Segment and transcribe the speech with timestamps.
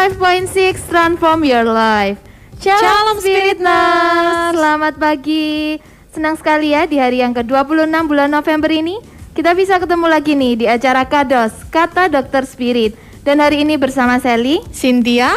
[0.00, 2.16] Spirit 95.6 Transform Your Life.
[2.56, 4.56] Shalom, Shalom, Spirit Nurse.
[4.56, 5.76] Selamat pagi.
[6.08, 8.96] Senang sekali ya di hari yang ke-26 bulan November ini
[9.36, 12.96] kita bisa ketemu lagi nih di acara Kados, Kata Dokter Spirit.
[13.28, 15.36] Dan hari ini bersama Sally Cynthia,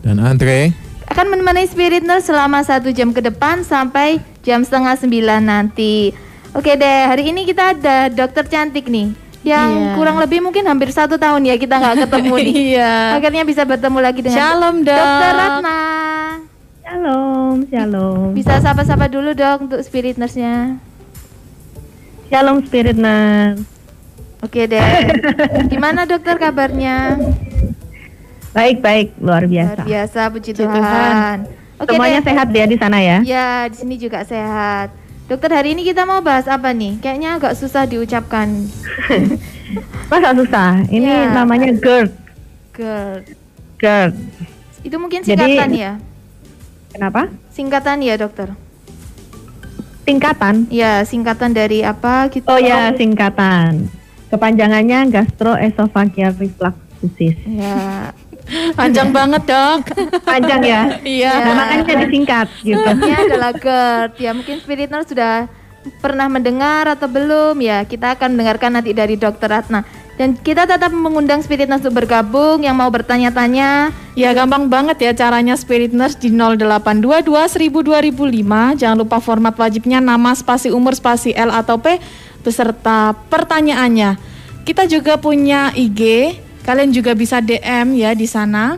[0.00, 0.72] Dan Andre,
[1.12, 6.16] akan menemani Spirit Nurse selama satu jam ke depan sampai jam setengah sembilan nanti.
[6.56, 9.92] Oke deh, hari ini kita ada dokter cantik nih yang Iya.
[9.94, 12.54] kurang lebih mungkin hampir satu tahun ya kita nggak ketemu nih.
[12.74, 12.94] Iya.
[13.16, 14.94] Akhirnya bisa bertemu lagi dengan Shalom, Dok.
[14.94, 15.80] Dokter Ratna.
[16.80, 18.28] Shalom, shalom.
[18.32, 20.80] Bisa sapa-sapa dulu dok untuk Spirit Nurse-nya.
[22.26, 23.60] Shalom Spirit Nurse.
[24.38, 24.80] Oke deh.
[25.72, 27.18] Gimana dokter kabarnya?
[28.50, 29.82] Baik, baik, luar Luar biasa.
[29.84, 30.72] biasa, puji Puji Tuhan.
[30.74, 31.38] Tuhan.
[31.78, 32.26] Oke Semuanya deh.
[32.26, 33.18] sehat ya di sana ya?
[33.22, 34.88] Ya, di sini juga sehat.
[35.28, 36.96] Dokter hari ini kita mau bahas apa nih?
[36.98, 38.48] Kayaknya agak susah diucapkan.
[40.10, 40.80] Masa susah?
[40.88, 41.36] Ini Ya.
[41.36, 42.10] namanya GERD.
[42.72, 43.24] GERD.
[43.76, 44.14] GERD.
[44.80, 45.92] Itu mungkin Jadi- singkatan ya?
[46.88, 47.28] Kenapa?
[47.52, 48.56] Singkatan ya dokter?
[50.08, 50.64] Tingkatan.
[50.72, 52.48] Ya, singkatan dari apa gitu?
[52.48, 53.92] Oh ya, singkatan.
[54.32, 57.36] Kepanjangannya gastroesophageal refluxosis.
[57.44, 58.16] Ya,
[58.74, 59.80] panjang banget dok.
[60.24, 60.82] Panjang ya?
[61.04, 61.32] Iya.
[61.44, 62.80] Nah, makanya disingkat gitu.
[62.80, 64.12] Ini adalah GERD.
[64.20, 65.48] Ya, mungkin Spirit Nurse sudah
[66.02, 67.84] pernah mendengar atau belum ya?
[67.84, 69.84] Kita akan mendengarkan nanti dari Dokter Ratna.
[70.18, 73.94] Dan kita tetap mengundang Spirit Nurse untuk bergabung yang mau bertanya-tanya.
[74.18, 78.82] Ya gampang banget ya caranya Spirit Nurse di 0822 1000 2005.
[78.82, 82.02] Jangan lupa format wajibnya nama spasi umur spasi L atau P
[82.42, 84.18] beserta pertanyaannya.
[84.66, 86.34] Kita juga punya IG,
[86.68, 88.76] kalian juga bisa DM ya di sana.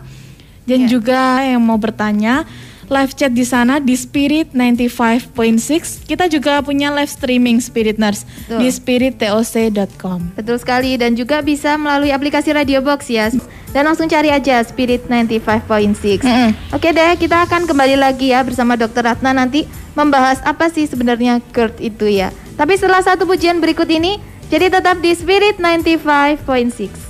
[0.62, 0.88] Dan Ya.
[0.92, 2.46] juga yang mau bertanya
[2.86, 6.06] live chat di sana di Spirit 95.6.
[6.06, 8.58] Kita juga punya live streaming Spirit Nurse Betul.
[8.60, 10.34] di spirittoc.com.
[10.34, 13.30] Betul sekali dan juga bisa melalui aplikasi Radio Box ya.
[13.70, 16.22] Dan langsung cari aja Spirit 95.6.
[16.22, 16.50] Mm-mm.
[16.70, 21.38] Oke deh, kita akan kembali lagi ya bersama Dokter Ratna nanti membahas apa sih sebenarnya
[21.50, 22.30] GERD itu ya.
[22.54, 24.18] Tapi setelah satu pujian berikut ini,
[24.50, 27.09] jadi tetap di Spirit 95.6.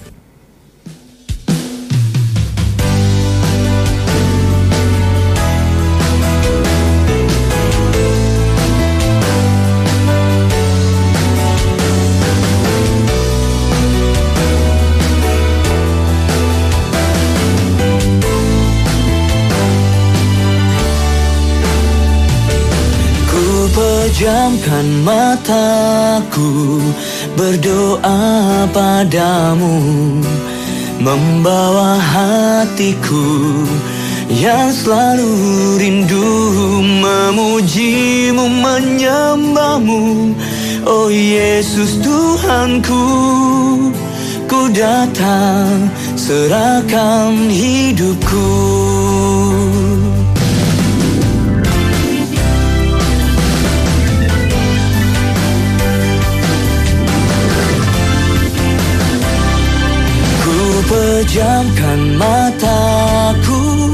[24.30, 26.78] pejamkan mataku
[27.34, 29.74] berdoa padamu
[31.02, 33.26] Membawa hatiku
[34.30, 35.34] yang selalu
[35.82, 36.30] rindu
[36.78, 40.30] memujimu menyembahmu.
[40.86, 43.02] Oh Yesus Tuhanku
[44.46, 48.46] Ku datang serahkan hidupku
[61.20, 63.92] pejamkan mataku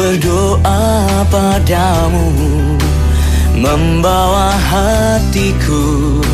[0.00, 2.32] berdoa padamu
[3.52, 6.24] Membawa hatiku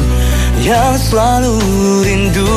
[0.63, 1.59] yang selalu
[2.07, 2.55] rindu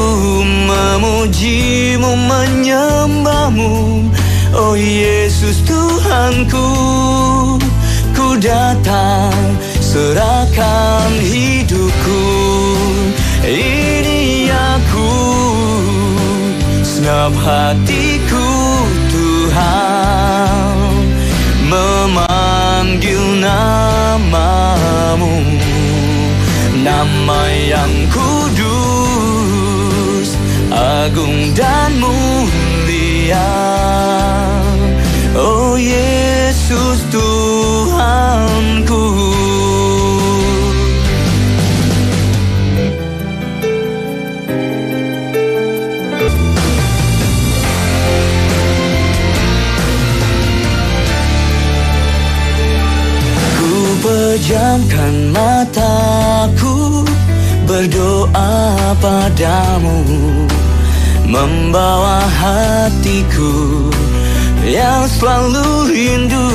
[0.69, 4.05] memujimu menyembahmu.
[4.53, 6.69] Oh Yesus Tuhanku
[8.13, 11.02] Ku datang serahkan
[17.03, 18.47] Senap hatiku
[19.11, 21.03] Tuhan
[21.67, 25.35] Memanggil namamu.
[26.79, 29.19] Nama yang kudus
[30.71, 33.51] Agung dan mulia.
[35.35, 38.72] Oh Yesus Tuhanku
[54.53, 57.01] pejamkan mataku
[57.65, 60.05] berdoa padamu
[61.25, 63.89] Membawa hatiku
[64.61, 66.45] yang selalu rindu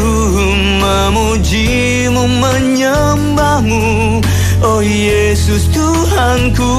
[0.79, 4.23] memujimu menyembahmu.
[4.63, 6.75] Oh Yesus Tuhanku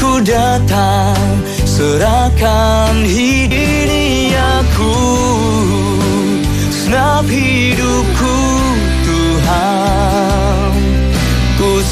[0.00, 1.20] Ku datang
[1.68, 3.76] serahkan hidup
[4.40, 4.96] aku
[6.72, 8.45] Senap hidupku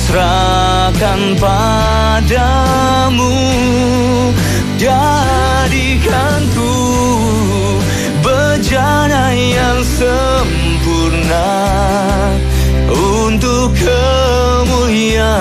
[0.05, 3.33] serahkan padamu
[4.77, 6.77] Jadikan ku
[8.21, 11.49] bejana yang sempurna
[12.93, 15.35] Untuk kemuliaan.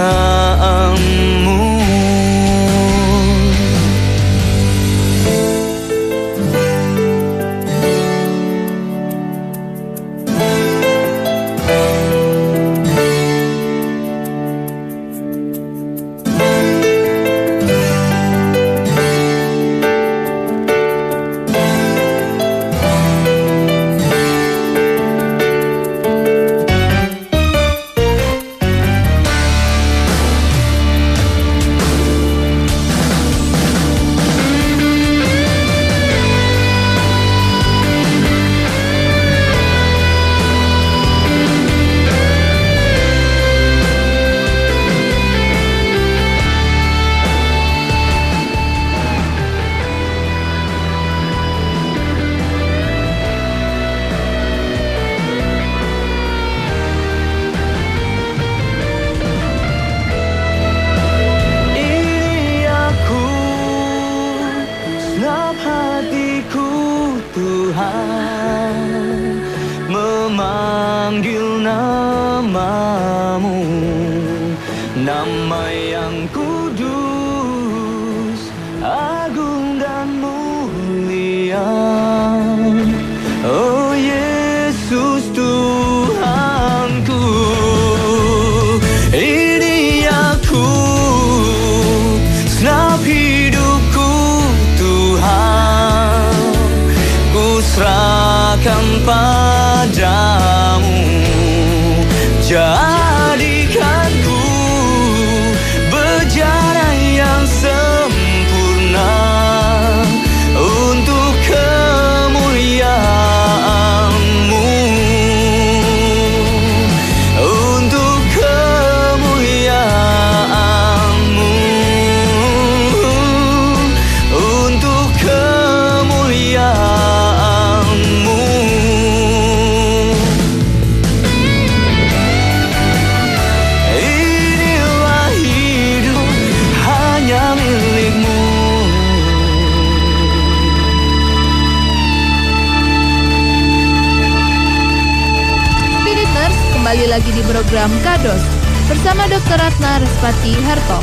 [147.13, 148.41] Lagi di program Kados
[148.89, 149.61] bersama Dr.
[149.61, 150.99] Ratna Respati Harto.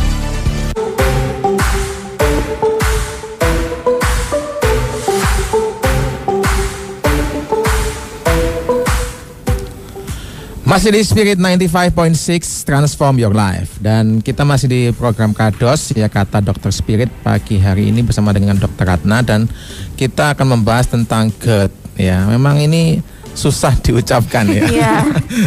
[10.67, 16.43] Masih di Spirit 95.6 Transform Your Life dan kita masih di program Kados ya kata
[16.43, 19.47] Dokter Spirit pagi hari ini bersama dengan Dokter Ratna dan
[19.95, 21.71] kita akan membahas tentang GERD
[22.03, 22.27] ya.
[22.27, 22.99] Memang ini
[23.35, 24.65] susah diucapkan ya.
[24.67, 24.95] Iya.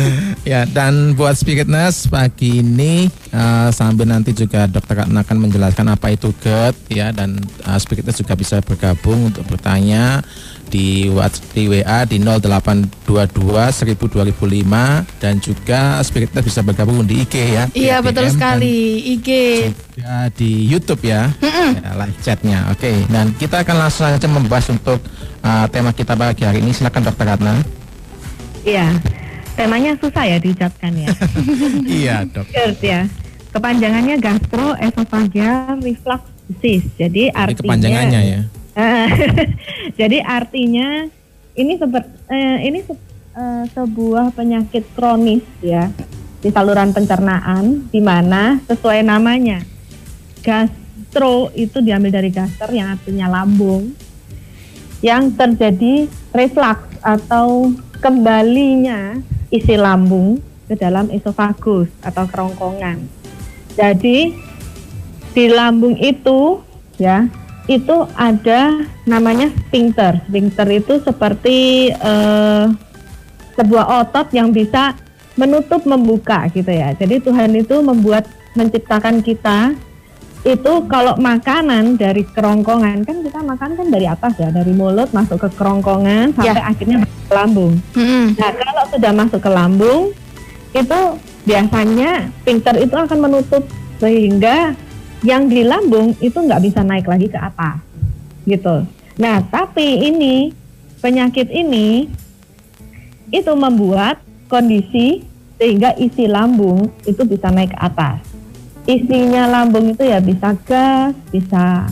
[0.52, 1.36] ya dan buat
[1.68, 7.40] Nurse pagi ini eh, sambil nanti juga Dokter akan menjelaskan apa itu GERD ya dan
[7.42, 10.24] eh, Spirit Nurse juga bisa bergabung untuk bertanya
[10.74, 17.22] di WhatsApp di WA di 0822 1000 2005 dan juga Spirit Nurse bisa bergabung di
[17.22, 17.64] IG ya.
[17.70, 18.74] di Iya betul DM sekali.
[19.14, 19.30] IG.
[19.94, 21.30] juga di YouTube ya,
[21.78, 22.66] ya live chatnya.
[22.74, 24.98] Oke, dan kita akan langsung saja membahas untuk
[25.46, 26.74] eh, tema kita pagi hari ini.
[26.74, 27.62] Silakan Dokter Ratna.
[28.66, 28.98] Iya.
[29.54, 31.14] Temanya susah ya diucapkan ya.
[32.02, 32.50] iya dok.
[32.82, 33.06] Ya.
[33.54, 36.90] Kepanjangannya gastroesophageal reflux disease.
[36.98, 38.42] Jadi Ini artinya kepanjangannya ya.
[38.74, 39.08] Eh,
[40.00, 41.06] Jadi artinya
[41.54, 42.10] ini seperti
[42.66, 43.06] ini se-
[43.38, 45.94] eh, sebuah penyakit kronis ya
[46.42, 49.64] di saluran pencernaan di mana sesuai namanya
[50.44, 53.96] gastro itu diambil dari gaster yang artinya lambung
[55.00, 57.72] yang terjadi reflux atau
[58.04, 63.04] kembalinya isi lambung ke dalam esofagus atau kerongkongan.
[63.76, 64.34] Jadi
[65.34, 66.64] di lambung itu
[66.98, 67.28] ya
[67.68, 70.20] itu ada namanya sphincter.
[70.28, 72.66] Sphincter itu seperti eh,
[73.56, 74.98] sebuah otot yang bisa
[75.40, 76.94] menutup membuka gitu ya.
[76.94, 79.74] Jadi Tuhan itu membuat menciptakan kita
[80.44, 85.40] itu kalau makanan dari kerongkongan kan kita makan kan dari atas ya dari mulut masuk
[85.40, 87.74] ke kerongkongan sampai akhirnya masuk ke lambung.
[87.96, 88.26] Mm-mm.
[88.36, 90.12] Nah, kalau sudah masuk ke lambung,
[90.76, 91.00] itu
[91.48, 93.64] biasanya sphincter itu akan menutup
[94.04, 94.76] sehingga
[95.24, 97.80] yang di lambung itu nggak bisa naik lagi ke atas,
[98.44, 98.84] gitu.
[99.18, 100.52] Nah, tapi ini
[101.00, 102.08] penyakit ini
[103.32, 105.24] itu membuat kondisi
[105.58, 108.20] sehingga isi lambung itu bisa naik ke atas.
[108.84, 111.88] Isinya lambung itu ya bisa gas, bisa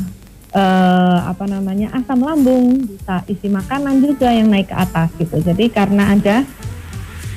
[0.51, 5.39] eh, apa namanya asam lambung, bisa isi makanan juga yang naik ke atas gitu.
[5.39, 6.43] Jadi karena ada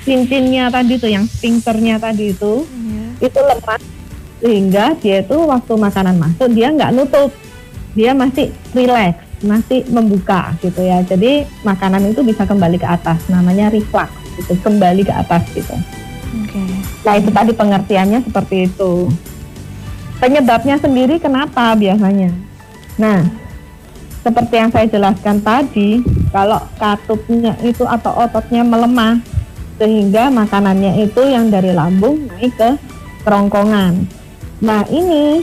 [0.05, 2.69] cincinnya tadi tuh yang sphincternya tadi itu
[3.25, 3.81] itu lemah
[4.45, 7.33] sehingga dia itu waktu makanan masuk dia nggak nutup.
[7.97, 11.01] Dia masih relax masih membuka gitu ya.
[11.01, 15.73] Jadi makanan itu bisa kembali ke atas namanya reflux itu kembali ke atas gitu.
[16.45, 16.61] Oke.
[17.07, 19.09] nah itu tadi pengertiannya seperti itu.
[20.19, 22.35] Penyebabnya sendiri kenapa biasanya?
[23.01, 23.25] Nah
[24.25, 29.21] seperti yang saya jelaskan tadi kalau katupnya itu atau ototnya melemah
[29.79, 32.71] sehingga makanannya itu yang dari lambung naik ke
[33.23, 34.24] kerongkongan.
[34.61, 35.43] Nah ini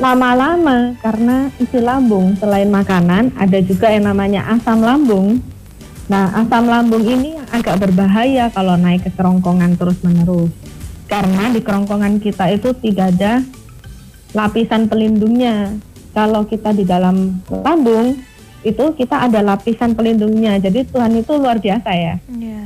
[0.00, 5.44] lama-lama karena isi lambung selain makanan ada juga yang namanya asam lambung.
[6.08, 10.50] Nah asam lambung ini yang agak berbahaya kalau naik ke kerongkongan terus-menerus
[11.04, 13.42] karena di kerongkongan kita itu tidak ada
[14.32, 15.74] lapisan pelindungnya.
[16.10, 18.18] Kalau kita di dalam lambung
[18.60, 20.58] itu kita ada lapisan pelindungnya.
[20.58, 22.62] Jadi Tuhan itu luar biasa ya Iya.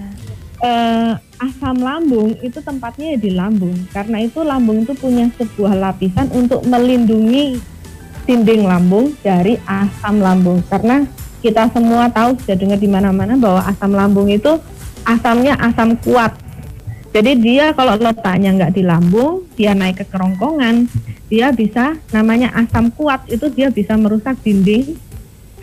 [0.65, 6.31] eh, asam lambung itu tempatnya ya di lambung karena itu lambung itu punya sebuah lapisan
[6.35, 7.59] untuk melindungi
[8.25, 11.05] dinding lambung dari asam lambung karena
[11.45, 14.57] kita semua tahu sudah dengar di mana-mana bahwa asam lambung itu
[15.05, 16.33] asamnya asam kuat.
[17.13, 20.89] Jadi dia kalau letaknya nggak di lambung, dia naik ke kerongkongan,
[21.29, 24.99] dia bisa namanya asam kuat itu dia bisa merusak dinding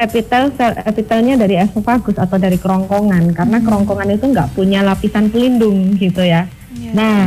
[0.02, 5.94] epitel sel epitelnya dari esofagus atau dari kerongkongan karena kerongkongan itu nggak punya lapisan pelindung
[6.02, 6.50] gitu ya.
[6.74, 6.92] Iya.
[6.98, 7.22] Nah,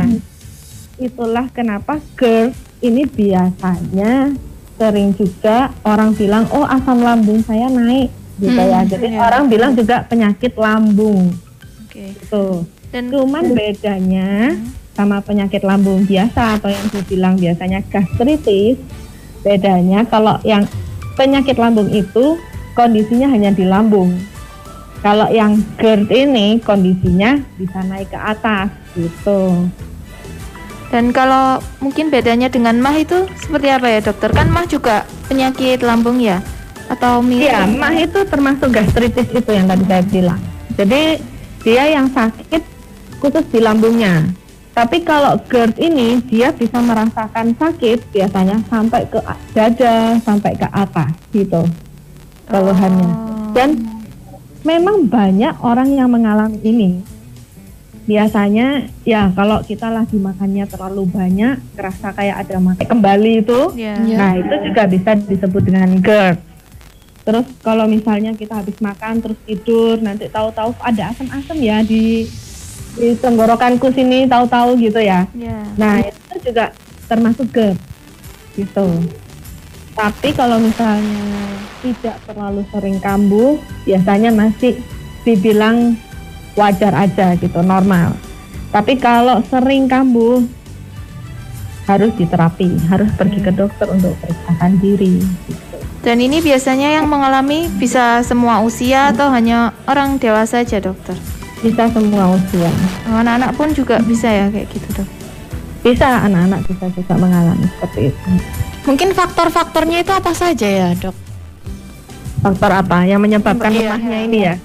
[0.99, 2.51] itulah kenapa GERD
[2.83, 4.35] ini biasanya
[4.75, 8.11] sering juga orang bilang oh asam lambung saya naik
[8.43, 8.83] gitu ya.
[8.83, 9.19] Hmm, Jadi iya.
[9.23, 11.31] orang bilang juga penyakit lambung
[11.87, 12.11] Oke.
[12.11, 12.67] gitu.
[12.91, 14.55] Dan Cuman bedanya
[14.95, 18.79] sama penyakit lambung biasa atau yang dibilang biasanya gastritis,
[19.43, 20.63] bedanya kalau yang
[21.15, 22.39] penyakit lambung itu
[22.75, 24.13] kondisinya hanya di lambung.
[24.99, 29.65] Kalau yang GERD ini kondisinya bisa naik ke atas gitu.
[30.93, 34.31] dan kalau mungkin bedanya dengan mah itu seperti apa ya dokter?
[34.31, 36.39] Kan mah juga penyakit lambung ya?
[36.87, 37.51] Atau mirip?
[37.51, 40.41] Iya, mah itu termasuk gastritis itu yang tadi saya bilang.
[40.77, 41.19] Jadi
[41.65, 42.63] dia yang sakit
[43.19, 44.23] khusus di lambungnya.
[44.71, 49.19] Tapi kalau GERD ini dia bisa merasakan sakit biasanya sampai ke
[49.51, 51.65] dada, sampai ke atas gitu
[52.49, 53.09] keluhannya.
[53.09, 53.51] Oh.
[53.53, 53.69] Dan
[54.65, 56.89] memang banyak orang yang mengalami ini.
[58.05, 63.97] Biasanya ya kalau kita lagi makannya terlalu banyak, kerasa kayak ada makan kembali itu, Iya.
[64.05, 64.17] Iya.
[64.17, 66.37] Nah, itu juga bisa disebut dengan GERD.
[67.25, 72.29] Terus kalau misalnya kita habis makan terus tidur, nanti tahu-tahu ada asam-asam ya di
[72.95, 75.25] di tenggorokanku sini tahu-tahu gitu ya.
[75.33, 75.65] Iya.
[75.73, 76.69] Nah, itu juga
[77.09, 77.77] termasuk GERD.
[78.53, 78.87] Gitu.
[79.95, 81.23] Tapi kalau misalnya
[81.79, 83.55] tidak terlalu sering kambuh,
[83.87, 84.75] biasanya masih
[85.23, 85.95] dibilang
[86.59, 88.11] wajar aja gitu, normal.
[88.75, 90.43] Tapi kalau sering kambuh
[91.87, 95.23] harus diterapi, harus pergi ke dokter untuk periksakan diri.
[95.47, 95.75] Gitu.
[96.03, 101.15] Dan ini biasanya yang mengalami bisa semua usia atau hanya orang dewasa aja dokter?
[101.63, 102.69] Bisa semua usia.
[103.09, 105.09] Anak-anak pun juga bisa ya kayak gitu dok?
[105.81, 108.29] Bisa anak-anak bisa juga mengalami seperti itu.
[108.85, 111.15] Mungkin faktor-faktornya itu apa saja ya, Dok?
[112.45, 113.97] Faktor apa yang menyebabkan Iya.
[113.97, 114.55] lemahnya ini ya?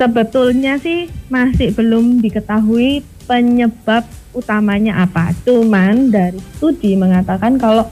[0.00, 5.36] Sebetulnya sih masih belum diketahui penyebab utamanya apa.
[5.44, 7.86] Cuman dari studi mengatakan kalau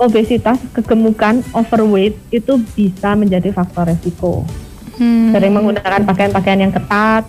[0.00, 4.42] obesitas, kegemukan, overweight itu bisa menjadi faktor resiko.
[4.98, 5.30] Hmm.
[5.30, 7.28] Sering menggunakan pakaian-pakaian yang ketat,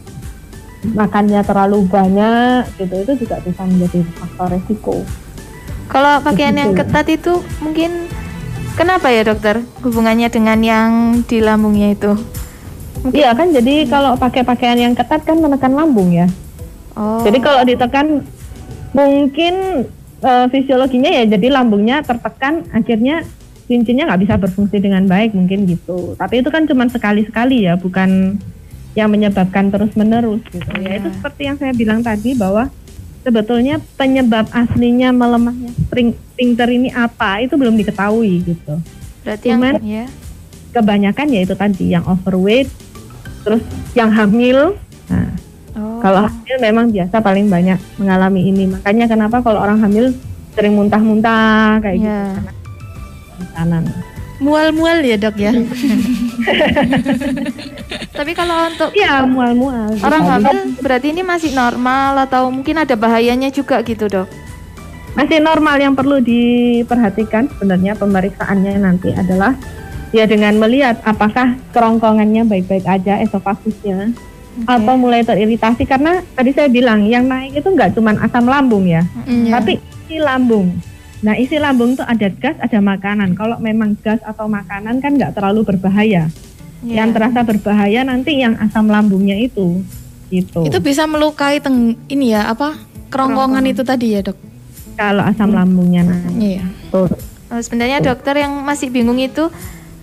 [0.95, 4.95] makannya terlalu banyak, gitu itu juga bisa menjadi faktor resiko.
[5.91, 8.07] Kalau pakaian yang ketat itu mungkin
[8.73, 10.91] kenapa ya dokter hubungannya dengan yang
[11.27, 12.13] di lambungnya itu?
[13.11, 16.31] Iya kan, jadi kalau pakai pakaian yang ketat kan menekan lambung ya.
[16.95, 17.19] Oh.
[17.25, 18.23] Jadi kalau ditekan
[18.95, 19.85] mungkin
[20.23, 23.25] eh, fisiologinya ya jadi lambungnya tertekan akhirnya
[23.67, 26.15] cincinnya nggak bisa berfungsi dengan baik mungkin gitu.
[26.15, 28.39] Tapi itu kan cuma sekali-sekali ya, bukan
[28.93, 30.69] yang menyebabkan terus-menerus gitu.
[30.79, 31.15] Ya itu Iya.
[31.17, 32.69] seperti yang saya bilang tadi bahwa
[33.23, 38.73] sebetulnya penyebab aslinya melemahnya spring- sphincter ini apa itu belum diketahui gitu.
[39.23, 40.05] berarti yang cuman- ya.
[40.73, 42.65] Kebanyakan ya itu tadi yang overweight,
[43.45, 43.61] terus
[43.93, 44.73] yang hamil.
[45.05, 45.29] Nah,
[45.77, 46.01] Oh.
[46.01, 48.65] kalau hamil memang biasa paling banyak mengalami ini.
[48.67, 50.11] Makanya kenapa kalau orang hamil
[50.57, 52.09] sering muntah-muntah kayak gitu.
[52.09, 52.25] Iya.
[52.35, 52.51] Karena
[53.37, 53.83] makanan.
[54.43, 55.51] Mual-mual ya, Dok ya?
[58.13, 59.95] Tapi kalau untuk Iya, mual-mual.
[59.97, 64.27] orang hamil berarti ini masih normal atau mungkin ada bahayanya juga gitu dok?
[65.13, 69.53] masih normal yang perlu diperhatikan sebenarnya pemeriksaannya nanti adalah
[70.09, 74.09] ya dengan melihat apakah kerongkongannya baik-baik aja esofagusnya
[74.65, 79.05] atau mulai teriritasi karena tadi saya bilang yang naik itu nggak cuma asam lambung ya
[79.23, 79.53] Iya.
[79.53, 80.73] tapi isi lambung
[81.23, 85.33] nah isi lambung itu ada gas ada makanan kalau memang gas atau makanan kan nggak
[85.33, 86.27] terlalu berbahaya
[86.83, 86.99] Iya.
[86.99, 89.79] yang terasa berbahaya nanti yang asam lambungnya itu
[90.27, 92.75] gitu Itu bisa melukai teng ini ya, apa?
[93.07, 94.35] Kerongkongan itu tadi ya, Dok?
[94.93, 96.65] kalau asam lambungnya naik Iya.
[96.91, 97.07] Tuh.
[97.49, 99.47] Oh, sebenarnya dokter yang masih bingung itu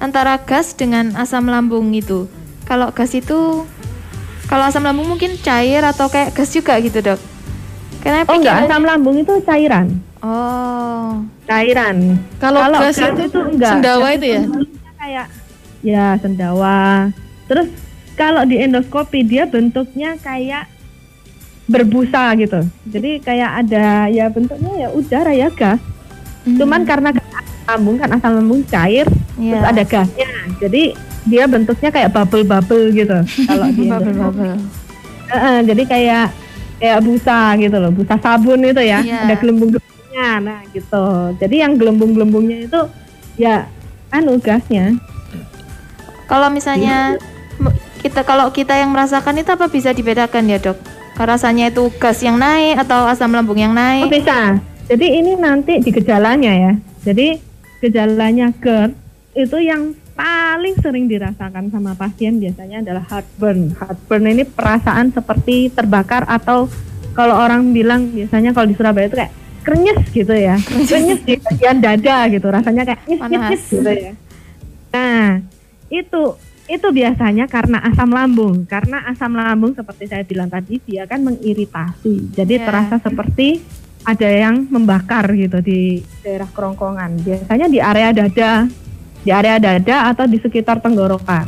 [0.00, 2.26] antara gas dengan asam lambung itu.
[2.64, 3.66] Kalau gas itu,
[4.48, 7.20] kalau asam lambung mungkin cair atau kayak gas juga gitu dok?
[8.00, 14.06] Karena oh enggak asam lambung itu cairan Oh, cairan Kalau gas gas itu enggak sendawa
[14.12, 14.40] itu ya?
[15.00, 15.26] kayak
[15.80, 17.08] ya sendawa
[17.48, 17.72] terus
[18.12, 20.68] kalau di endoskopi dia bentuknya kayak
[21.64, 25.80] berbusa gitu jadi kayak ada ya bentuknya ya udara ya gas
[26.40, 26.56] Hmm.
[26.56, 29.60] cuman karena kan asam lambung kan asam lambung cair terus iya.
[29.60, 30.96] ada gasnya jadi
[31.28, 33.12] dia bentuknya kayak bubble-bubble gitu
[33.48, 34.56] kalau di Bubble-bubble.
[35.28, 36.26] Heeh, jadi kayak
[36.80, 39.28] kayak busa gitu loh, busa sabun itu ya, Iya.
[39.28, 39.36] ada
[40.10, 40.42] gelembung-gelembungnya.
[40.42, 41.04] Nah, gitu.
[41.38, 42.80] Jadi yang gelembung-gelembungnya itu
[43.38, 43.66] ya
[44.10, 44.94] anu gasnya.
[46.26, 47.18] Kalau misalnya
[48.00, 50.78] kita kalau kita yang merasakan itu apa bisa dibedakan ya dok?
[51.20, 54.08] Rasanya itu gas yang naik atau asam lambung yang Oh, naik?
[54.08, 54.56] bisa.
[54.88, 56.72] Jadi ini nanti di gejalanya ya.
[57.04, 57.36] Jadi
[57.78, 58.92] gejalanya GERD
[59.36, 63.72] itu yang paling sering dirasakan sama pasien biasanya adalah heartburn.
[63.76, 66.66] Heartburn ini perasaan seperti terbakar atau
[67.12, 69.32] kalau orang bilang biasanya kalau di Surabaya itu kayak
[69.70, 70.58] krenyes gitu ya.
[70.58, 72.46] Krenyes di bagian dada gitu.
[72.50, 74.12] Rasanya kayak nyes nyes nyes gitu ya.
[74.90, 75.26] Nah,
[75.86, 76.22] itu
[76.66, 78.66] itu biasanya karena asam lambung.
[78.66, 82.34] Karena asam lambung seperti saya bilang tadi dia kan mengiritasi.
[82.34, 82.66] Jadi Ya.
[82.66, 83.62] terasa seperti
[84.00, 87.22] ada yang membakar gitu di daerah kerongkongan.
[87.22, 88.66] Biasanya di area dada,
[89.20, 91.46] di area dada atau di sekitar tenggorokan.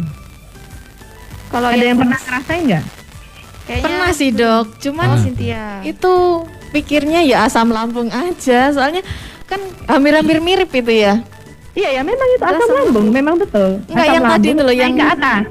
[1.48, 2.84] Kalau ada yang pernah ngerasain nggak?
[3.62, 5.84] kayaknya Pernah sih dok, cuman Oh, Cynthia.
[5.84, 6.14] itu
[6.72, 9.04] pikirnya ya asam lambung aja, soalnya
[9.44, 11.20] kan hampir-hampir mirip itu ya.
[11.72, 13.80] Iya ya, memang itu asam asam lambung, memang betul.
[13.88, 15.42] Enggak, Asam yang tadi lambung itu loh, naik yang- ke atas.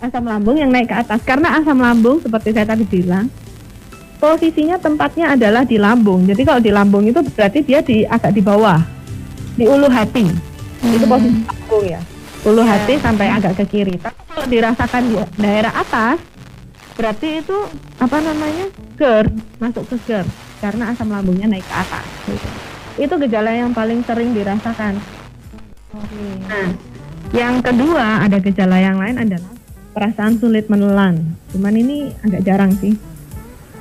[0.00, 3.28] Asam lambung yang naik ke atas karena asam lambung seperti saya tadi bilang
[4.16, 6.24] posisinya tempatnya adalah di lambung.
[6.24, 8.80] Jadi kalau di lambung itu berarti dia di agak di bawah,
[9.52, 10.24] di ulu hati.
[10.80, 12.00] Itu posisi lambung ya.
[12.44, 12.76] Ulu Ya.
[12.76, 13.96] hati sampai agak ke kiri.
[13.96, 16.16] Tapi kalau dirasakan di daerah atas,
[16.94, 17.58] berarti itu
[17.98, 20.28] apa namanya GERD, masuk ke GERD
[20.62, 22.06] karena asam lambungnya naik ke atas.
[22.30, 22.48] gitu.
[22.94, 25.02] Itu gejala yang paling sering dirasakan.
[26.46, 26.68] Nah,
[27.34, 29.50] yang kedua ada gejala yang lain adalah
[29.94, 31.34] perasaan sulit menelan.
[31.50, 32.94] Cuman ini agak jarang sih.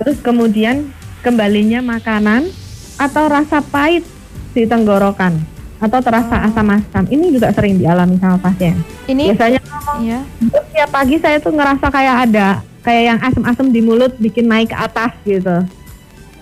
[0.01, 0.89] Terus kemudian
[1.21, 2.49] kembalinya makanan
[2.97, 4.05] atau rasa pahit
[4.53, 5.37] di tenggorokan
[5.77, 7.05] atau terasa asam-asam.
[7.09, 8.77] Ini juga sering dialami sama pasien.
[9.05, 9.61] Ini Biasanya
[10.01, 10.19] ya.
[10.41, 14.77] setiap pagi saya tuh ngerasa kayak ada kayak yang asam-asam di mulut bikin naik ke
[14.77, 15.63] atas gitu.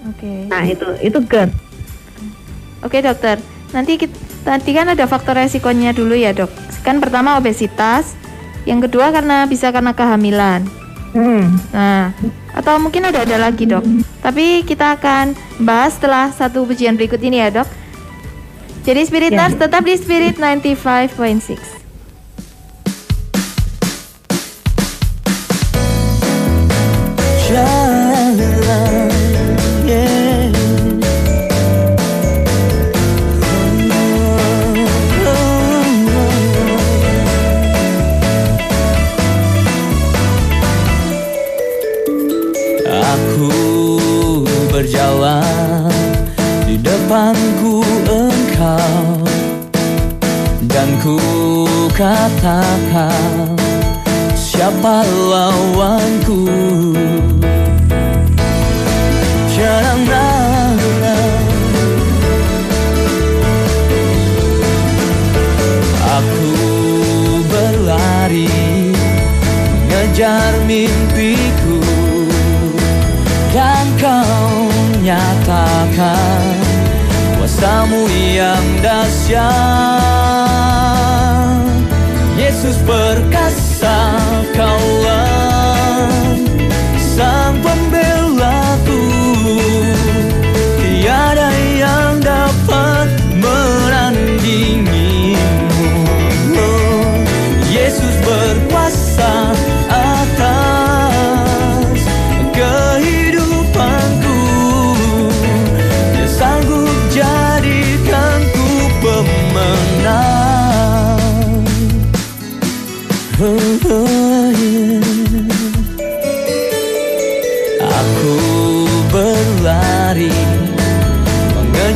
[0.09, 0.49] Oke.
[0.49, 1.51] Nah, itu itu GERD.
[2.81, 3.37] Oke dokter,
[3.77, 6.49] nanti kita, nanti kan ada faktor resikonya dulu ya dok.
[6.81, 8.17] Kan pertama obesitas,
[8.65, 10.65] yang kedua karena bisa karena kehamilan.
[11.13, 11.61] Hmm.
[11.69, 12.09] Nah,
[12.57, 13.85] atau mungkin ada ada lagi dok.
[14.25, 17.69] Tapi kita akan bahas setelah satu pujian berikut ini ya dok.
[18.81, 19.45] Jadi Spirit Ya.
[19.45, 21.80] Tetap di Spirit 95.6.
[50.99, 51.15] ku
[51.95, 53.55] katakan
[54.35, 56.49] siapa lawanku?
[59.55, 60.75] Janganlah
[66.01, 66.51] Aku
[67.47, 68.49] berlari
[69.87, 71.79] Mengejar mimpiku.
[73.51, 74.71] Dan kau
[75.03, 76.43] nyatakan
[77.37, 80.50] Kuasamu yang dahsyat
[82.61, 83.97] Yesus perkasa
[84.53, 86.13] kaulah
[87.01, 87.57] Sang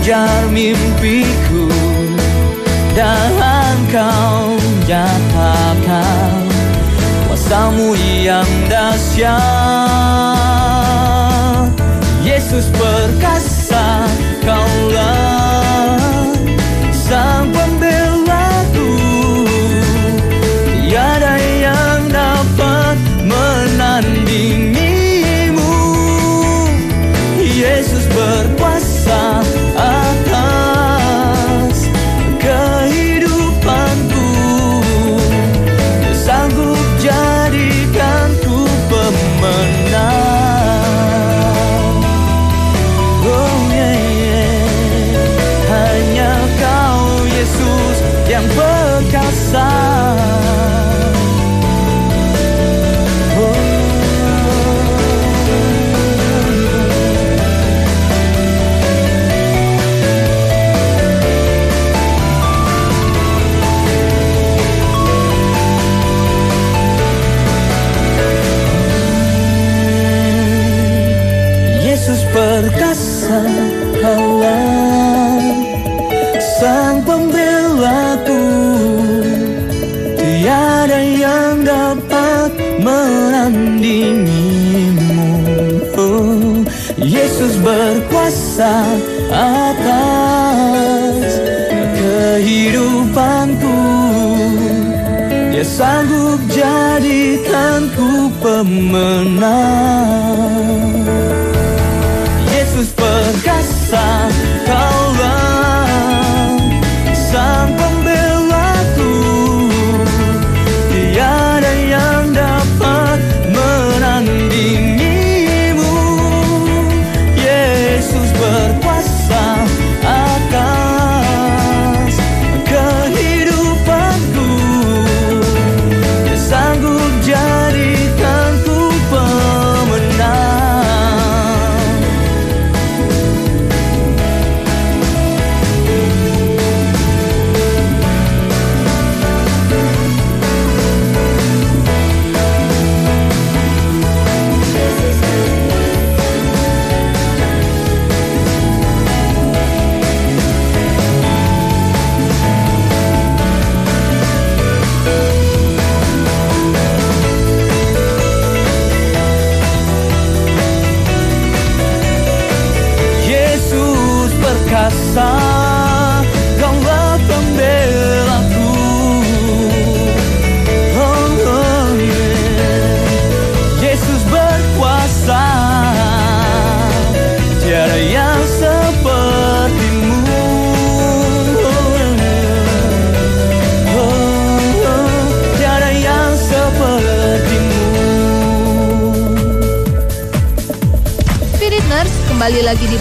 [0.05, 1.65] mengejar mimpiku
[2.93, 4.53] dan kau
[4.85, 6.45] nyatakan
[7.25, 9.33] kuasamu yang dahsyat.
[12.21, 14.05] Yesus perkasa
[14.45, 15.97] kaulah
[16.93, 17.54] sang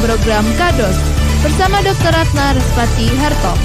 [0.05, 1.01] program Kados
[1.41, 2.13] bersama Dr.
[2.13, 3.57] Ratna Respati Harto.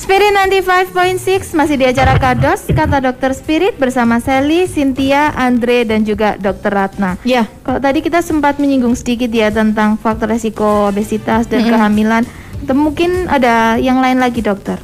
[0.00, 6.40] Spirit 95.6 masih di acara Kados, kata Dokter Spirit bersama Sally, Cynthia, Andre, dan juga
[6.40, 7.20] Dokter Ratna.
[7.20, 12.45] Ya, Kalau tadi kita sempat menyinggung sedikit ya tentang faktor resiko obesitas dan kehamilan, atau
[12.72, 14.80] mungkin ada yang lain lagi dokter.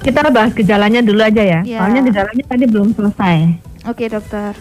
[0.00, 1.60] Kita bahas gejalanya dulu aja ya.
[1.62, 1.84] Ya.
[1.84, 3.38] Soalnya gejalanya tadi belum selesai.
[3.84, 4.56] Oke dokter.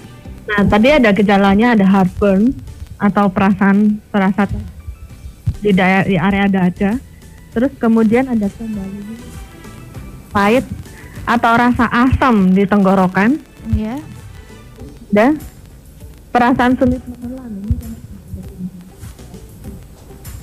[0.49, 2.51] Nah, tadi ada gejalanya ada heartburn
[2.99, 4.43] atau perasaan perasa
[5.63, 6.91] di daerah di area dada.
[7.55, 8.99] Terus kemudian ada kembali
[10.29, 10.65] pahit
[11.25, 13.39] atau rasa asam di tenggorokan
[13.77, 13.97] Ya.
[15.13, 15.37] dan
[16.33, 17.49] perasaan sulit menelan.
[17.63, 17.88] Ini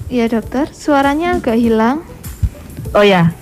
[0.07, 0.71] Iya dokter.
[0.71, 2.07] Suaranya agak hilang.
[2.95, 3.35] Oh ya,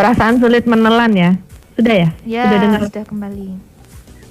[0.00, 1.30] perasaan sulit menelan ya.
[1.76, 2.10] Sudah ya?
[2.24, 2.44] Ya.
[2.48, 2.80] Sudah dengar?
[2.88, 3.48] Sudah kembali.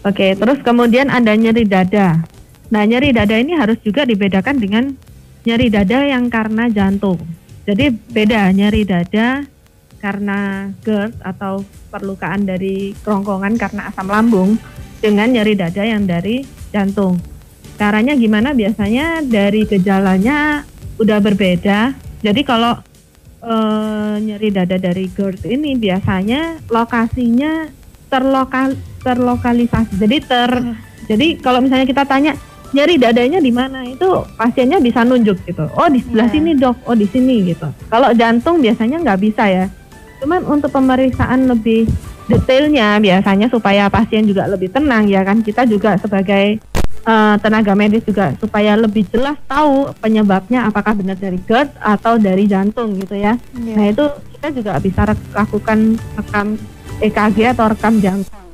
[0.08, 2.26] Oke, terus kemudian ada nyeri dada.
[2.68, 4.84] Nah, nyeri dada ini harus juga dibedakan dengan
[5.48, 7.20] nyeri dada yang karena jantung.
[7.68, 9.44] Jadi beda nyeri dada
[10.00, 14.56] karena GERD atau perlukaan dari kerongkongan karena asam lambung
[15.04, 17.20] dengan nyeri dada yang dari jantung.
[17.76, 18.56] Caranya gimana?
[18.56, 20.64] Biasanya dari gejalanya
[20.98, 21.94] udah berbeda.
[22.22, 22.78] Jadi kalau
[23.40, 27.70] eh, nyeri dada dari GERD ini biasanya lokasinya
[28.08, 29.98] terlokal terlokalisasi.
[29.98, 30.52] Jadi ter
[31.08, 32.36] jadi kalau misalnya kita tanya
[32.76, 34.06] nyeri dadanya di mana itu
[34.36, 35.64] pasiennya bisa nunjuk gitu.
[35.74, 36.36] Oh di sebelah Iya.
[36.36, 37.68] sini dok, oh di sini gitu.
[37.88, 39.66] Kalau jantung biasanya nggak bisa ya.
[40.20, 41.88] Cuman untuk pemeriksaan lebih
[42.28, 46.60] detailnya biasanya supaya pasien juga lebih tenang ya kan kita juga sebagai
[47.06, 52.50] eh, tenaga medis juga supaya lebih jelas tahu penyebabnya apakah benar dari GERD atau dari
[52.50, 53.38] jantung gitu ya.
[53.54, 53.76] Iya.
[53.76, 54.06] Nah itu
[54.38, 55.02] kita juga bisa
[55.34, 56.58] lakukan rekam
[57.04, 58.46] EKG atau rekam jantung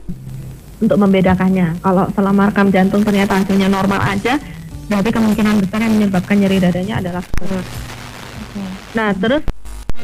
[0.83, 1.79] untuk membedakannya.
[1.79, 4.35] Kalau selama rekam jantung ternyata hasilnya normal aja,
[4.91, 7.67] berarti kemungkinan besar yang menyebabkan nyeri dadanya adalah GERD.
[8.93, 9.43] Nah terus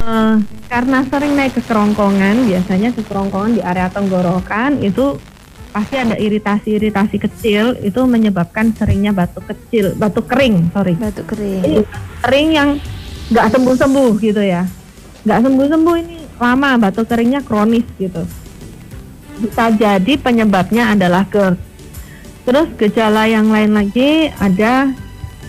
[0.02, 0.36] eh,
[0.71, 5.19] karena sering naik ke kerongkongan, biasanya ke kerongkongan di area tenggorokan itu
[5.69, 10.97] pasti ada iritasi-iritasi kecil itu menyebabkan seringnya batuk kecil, batuk kering, sorry.
[10.97, 11.62] Batuk kering.
[11.62, 11.79] ini
[12.25, 12.69] kering yang
[13.29, 14.65] nggak sembuh-sembuh gitu ya.
[15.23, 18.25] Nggak sembuh-sembuh ini lama batuk keringnya kronis gitu.
[19.39, 21.69] Bisa jadi penyebabnya adalah GERD
[22.49, 24.89] terus gejala yang lain lagi ada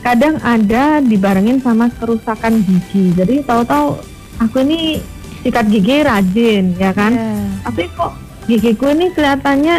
[0.05, 3.17] kadang ada dibarengin sama kerusakan gigi.
[3.17, 3.97] Jadi tahu-tahu
[4.37, 5.01] aku ini
[5.41, 7.13] sikat gigi rajin ya kan?
[7.17, 7.33] Ya.
[7.65, 8.13] tapi kok
[8.45, 9.77] gigiku ini kelihatannya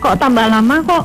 [0.00, 1.04] kok tambah lama kok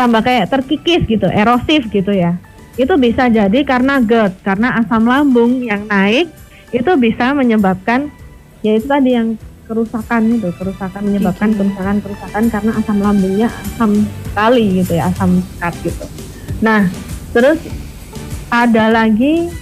[0.00, 2.40] tambah kayak terkikis gitu, erosif gitu ya.
[2.80, 6.32] Itu bisa jadi karena GERD, karena asam lambung yang naik
[6.72, 8.08] itu bisa menyebabkan
[8.64, 9.36] yaitu tadi yang
[9.68, 16.04] kerusakan itu, kerusakan menyebabkan kerusakan-kerusakan karena asam lambungnya asam sekali gitu ya, asam sekat gitu.
[16.64, 16.88] Nah,
[17.36, 17.60] terus
[18.48, 19.52] ada lagi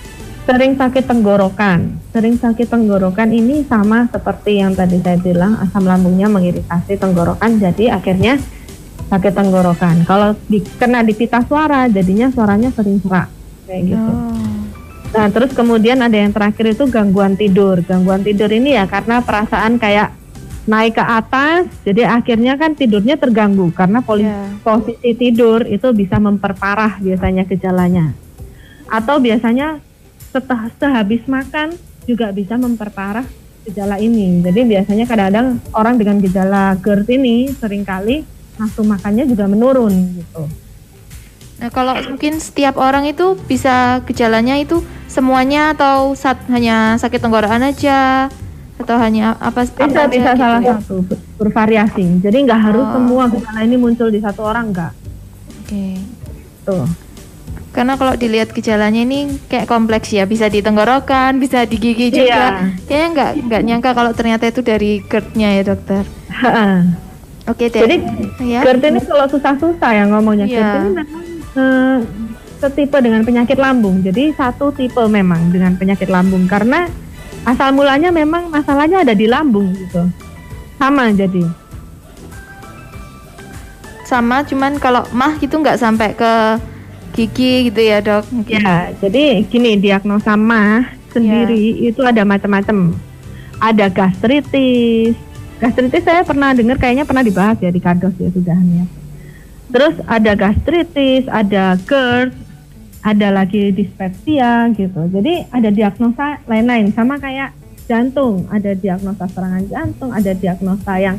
[0.49, 2.01] sering sakit tenggorokan.
[2.09, 8.01] Sering sakit tenggorokan ini sama seperti yang tadi saya bilang, asam lambungnya mengiritasi tenggorokan, jadi
[8.01, 8.41] akhirnya
[9.09, 10.05] sakit tenggorokan.
[10.05, 13.29] Kalau di, kena di pita suara, jadinya suaranya sering serak
[13.65, 14.13] kayak gitu.
[14.13, 14.37] Oh.
[15.09, 17.81] Nah, terus kemudian ada yang terakhir itu gangguan tidur.
[17.81, 20.13] Gangguan tidur ini ya karena perasaan kayak
[20.69, 24.53] naik ke atas, jadi akhirnya kan tidurnya terganggu karena poli- Ya.
[24.61, 28.13] posisi tidur itu bisa memperparah biasanya gejalanya.
[28.85, 29.81] Atau biasanya
[30.29, 31.73] setelah sehabis makan
[32.05, 33.25] juga bisa memperparah
[33.65, 34.45] gejala ini.
[34.45, 38.25] Jadi biasanya kadang-kadang orang dengan gejala GERD ini sering kali
[38.59, 40.43] nafsu makannya juga menurun gitu.
[41.59, 44.79] Nah, kalau mungkin setiap orang itu bisa gejalanya itu
[45.11, 48.31] semuanya atau sat, hanya sakit tenggorokan aja
[48.79, 50.79] atau hanya apa bisa apa aja bisa gitu salah ya?
[50.79, 52.95] satu ber- bervariasi jadi nggak harus Oh.
[52.95, 54.93] semua gejala ini muncul di satu orang nggak
[55.67, 55.87] Oke.
[56.63, 56.87] tuh
[57.69, 62.27] Karena kalau dilihat gejalanya ini kayak kompleks ya, bisa di tenggorokan, bisa di gigi juga.
[62.27, 62.75] Iya.
[62.91, 66.03] Kayaknya nggak nggak nyangka kalau ternyata itu dari GERD-nya ya dokter.
[67.49, 67.81] Oke deh.
[67.81, 67.97] jadi
[68.45, 68.61] ya.
[68.63, 70.57] GERD ini kalau susah-susah ya ngomongnya Iya.
[70.57, 71.25] GERD ini memang
[71.57, 71.99] eh,
[72.59, 76.91] setipe dengan penyakit lambung jadi satu tipe memang dengan penyakit lambung karena
[77.47, 80.05] asal mulanya memang masalahnya ada di lambung gitu
[80.77, 81.47] sama jadi
[84.09, 86.33] sama cuman kalau mah gitu nggak sampai ke
[87.13, 88.25] gigi gitu ya dok.
[88.33, 88.57] Mungkin.
[88.57, 92.97] Ya, jadi gini diagnosa mah sendiri itu ada macam-macam.
[93.61, 95.13] Ada gastritis.
[95.59, 98.87] Gastritis saya pernah dengar kayaknya pernah dibahas ya di kados ya sudahannya.
[99.69, 102.33] Terus ada gastritis, ada GERD,
[103.05, 105.11] ada lagi dispepsia gitu.
[105.13, 107.53] Jadi ada diagnosa lain-lain sama kayak
[107.85, 111.17] jantung, ada diagnosa serangan jantung, ada diagnosa yang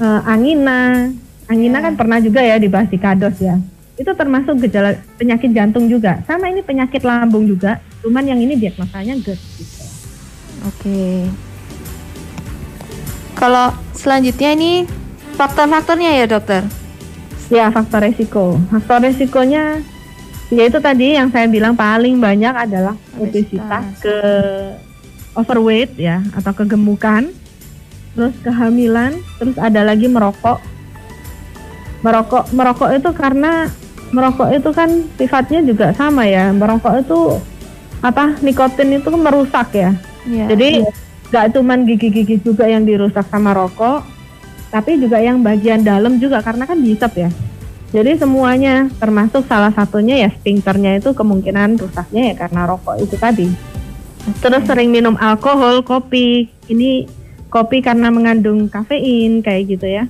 [0.00, 1.10] eh, angina.
[1.50, 1.90] Angina Ya.
[1.90, 3.58] kan pernah juga ya dibahas di kados ya.
[3.98, 6.22] Itu termasuk gejala penyakit jantung juga.
[6.24, 9.82] Sama ini penyakit lambung juga, cuman yang ini diagnosanya GERD gitu.
[10.70, 11.26] Oke.
[13.40, 14.84] Kalau selanjutnya ini
[15.40, 16.62] faktor-faktornya ya dokter.
[17.48, 18.60] Ya, faktor resiko.
[18.68, 19.80] Faktor resikonya
[20.52, 24.18] yaitu tadi yang saya bilang paling banyak adalah obesitas, ke
[25.32, 27.32] overweight ya atau kegemukan.
[28.12, 30.60] Terus kehamilan, terus ada lagi merokok.
[32.04, 33.72] Merokok merokok itu karena
[34.10, 36.52] merokok itu kan sifatnya juga sama ya.
[36.52, 37.40] Merokok itu
[38.04, 38.36] apa?
[38.44, 39.96] Nikotin itu merusak ya.
[40.28, 40.44] Ya.
[40.50, 40.84] Jadi
[41.30, 44.02] nggak cuman gigi-gigi juga yang dirusak sama rokok,
[44.74, 47.30] tapi juga yang bagian dalam juga karena kan dihisap ya.
[47.90, 53.50] Jadi semuanya termasuk salah satunya ya sphincternya itu kemungkinan rusaknya ya karena rokok itu tadi.
[54.38, 56.46] Terus sering minum alkohol, kopi.
[56.70, 57.08] Ini
[57.50, 60.04] kopi karena mengandung kafein kayak gitu ya.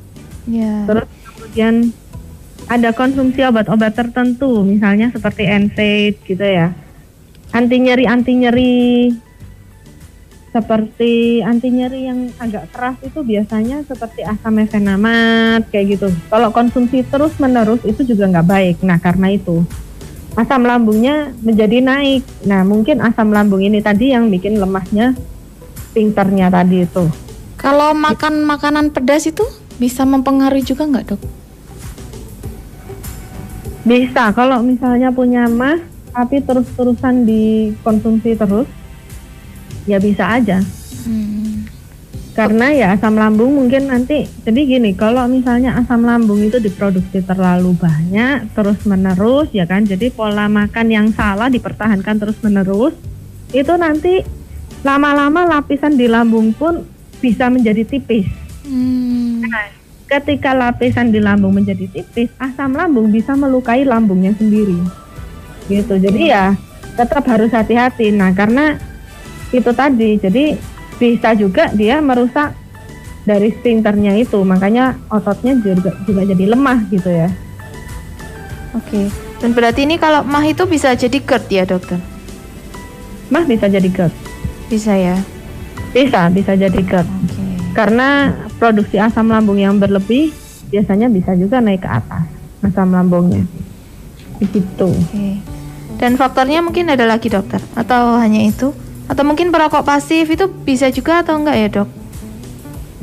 [0.44, 0.84] ya.
[0.84, 1.74] Terus kemudian
[2.68, 6.76] ada konsumsi obat-obat tertentu, misalnya seperti NSAID gitu ya.
[7.50, 8.74] Anti nyeri anti nyeri
[10.50, 16.08] seperti anti nyeri yang agak keras itu biasanya seperti asam mefenamat kayak gitu.
[16.26, 18.76] Kalau konsumsi terus menerus itu juga nggak baik.
[18.82, 19.62] Nah karena itu
[20.34, 22.26] asam lambungnya menjadi naik.
[22.50, 25.14] Nah mungkin asam lambung ini tadi yang bikin lemahnya
[25.90, 27.06] sphincternya tadi itu.
[27.54, 29.46] Kalau makan makanan pedas itu
[29.78, 31.20] bisa mempengaruhi juga nggak dok?
[33.86, 35.78] Bisa kalau misalnya punya mah
[36.10, 38.66] tapi terus-terusan dikonsumsi terus
[39.84, 40.60] ya bisa aja.
[41.06, 41.64] Hmm.
[42.30, 47.74] Karena ya asam lambung mungkin nanti jadi gini, kalau misalnya asam lambung itu diproduksi terlalu
[47.74, 49.84] banyak terus menerus ya kan.
[49.84, 52.94] Jadi pola makan yang salah dipertahankan terus menerus
[53.50, 54.22] itu nanti
[54.86, 56.86] lama-lama lapisan di lambung pun
[57.20, 58.30] bisa menjadi tipis.
[58.64, 59.44] Hmm.
[59.44, 59.68] Nah,
[60.08, 64.78] ketika lapisan di lambung menjadi tipis, asam lambung bisa melukai lambungnya sendiri.
[65.68, 65.94] Gitu.
[65.98, 66.56] Jadi ya
[66.96, 68.10] tetap harus hati-hati.
[68.14, 68.80] Nah, karena
[69.50, 70.54] itu tadi, jadi
[71.00, 72.54] bisa juga dia merusak
[73.26, 77.28] dari sphincternya itu, makanya ototnya juga juga jadi lemah gitu ya.
[78.74, 79.10] Oke.
[79.40, 81.96] Dan berarti ini kalau mah itu bisa jadi GERD ya dokter?
[83.32, 84.14] Mah bisa jadi GERD.
[84.68, 85.16] Bisa ya.
[85.90, 87.08] Bisa, bisa jadi GERD.
[87.08, 87.44] Oke.
[87.72, 90.30] Karena produksi asam lambung yang berlebih
[90.70, 92.28] biasanya bisa juga naik ke atas
[92.60, 93.42] asam lambungnya.
[94.38, 94.92] Begitu.
[94.92, 95.40] Oke.
[95.96, 98.72] Dan faktornya mungkin ada lagi dokter atau hanya itu?
[99.10, 101.88] Atau mungkin perokok pasif itu bisa juga atau enggak ya dok?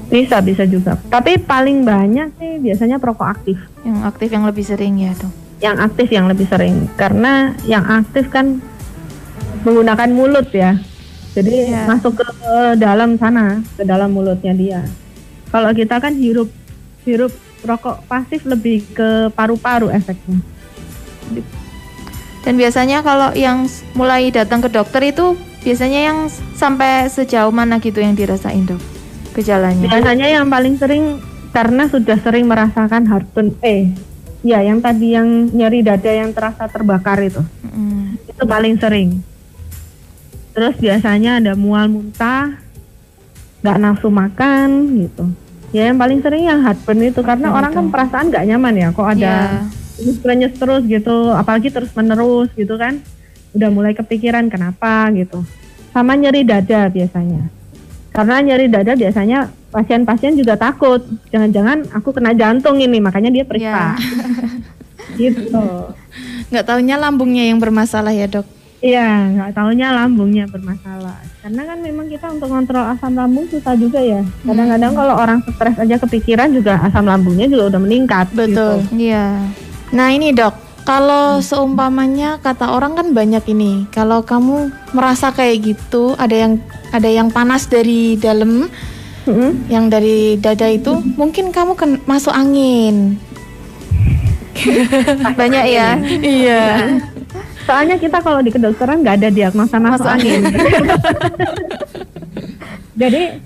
[0.08, 0.96] Bisa, bisa juga.
[1.12, 3.60] Tapi paling banyak sih biasanya perokok aktif.
[3.84, 5.34] Yang aktif yang lebih sering ya dok?
[5.60, 6.88] Yang aktif yang lebih sering.
[6.96, 8.63] Karena yang aktif kan
[9.67, 10.80] menggunakan mulut ya.
[11.36, 11.91] Jadi Iya.
[11.91, 12.28] masuk ke
[12.80, 14.82] dalam sana, ke dalam mulutnya dia.
[15.52, 16.48] Kalau kita kan hirup
[17.04, 17.36] hirup
[17.67, 20.39] rokok pasif lebih ke paru-paru efeknya.
[22.48, 26.17] Dan biasanya kalau yang mulai datang ke dokter itu biasanya yang
[26.58, 28.82] sampai sejauh mana gitu yang dirasain dok
[29.38, 29.88] gejalanya?
[29.89, 31.22] Biasanya yang paling sering
[31.54, 33.89] karena sudah sering merasakan heartburn eh
[34.46, 37.41] ya yang tadi yang nyeri dada yang terasa terbakar itu.
[37.65, 39.10] Mm, Itu paling sering.
[40.54, 42.58] Terus biasanya ada mual muntah,
[43.62, 44.70] nggak nafsu makan
[45.06, 45.26] gitu.
[45.76, 49.06] Ya yang paling sering yang heartburn itu karena orang kan perasaan nggak nyaman ya kok
[49.06, 49.65] ada
[50.38, 53.02] nyes terus gitu, apalagi terus menerus gitu kan.
[53.58, 55.41] Udah mulai kepikiran kenapa gitu.
[55.89, 57.50] Sama nyeri dada biasanya.
[58.13, 61.02] Karena nyeri dada biasanya pasien-pasien juga takut.
[61.34, 63.98] Jangan-jangan aku kena jantung ini, makanya dia periksa.
[65.22, 65.89] gitu.
[66.54, 68.46] Nggak taunya lambungnya yang bermasalah ya dok.
[68.78, 71.17] Iya, nggak taunya lambungnya bermasalah.
[71.41, 74.22] Karena kan memang kita untuk kontrol asam lambung susah juga ya.
[74.46, 78.30] Kadang-kadang kalau orang stres aja kepikiran juga asam lambungnya juga udah meningkat.
[78.38, 78.54] Betul.
[78.54, 78.70] gitu.
[79.10, 79.50] Iya.
[79.98, 80.54] Nah ini dok,
[80.88, 83.84] kalau seumpamanya kata orang kan banyak ini.
[83.91, 86.63] Kalau kamu merasa kayak gitu, ada yang
[86.95, 88.71] ada yang panas dari dalam,
[89.28, 89.67] Mm-mm.
[89.67, 93.19] yang dari dada itu, mungkin kamu ken- masuk angin.
[95.43, 96.00] Banyak ya.
[96.23, 96.63] Iya.
[97.67, 100.39] Soalnya kita kalau di kedokteran nggak ada diagnosa masuk angin.
[103.02, 103.43] Jadi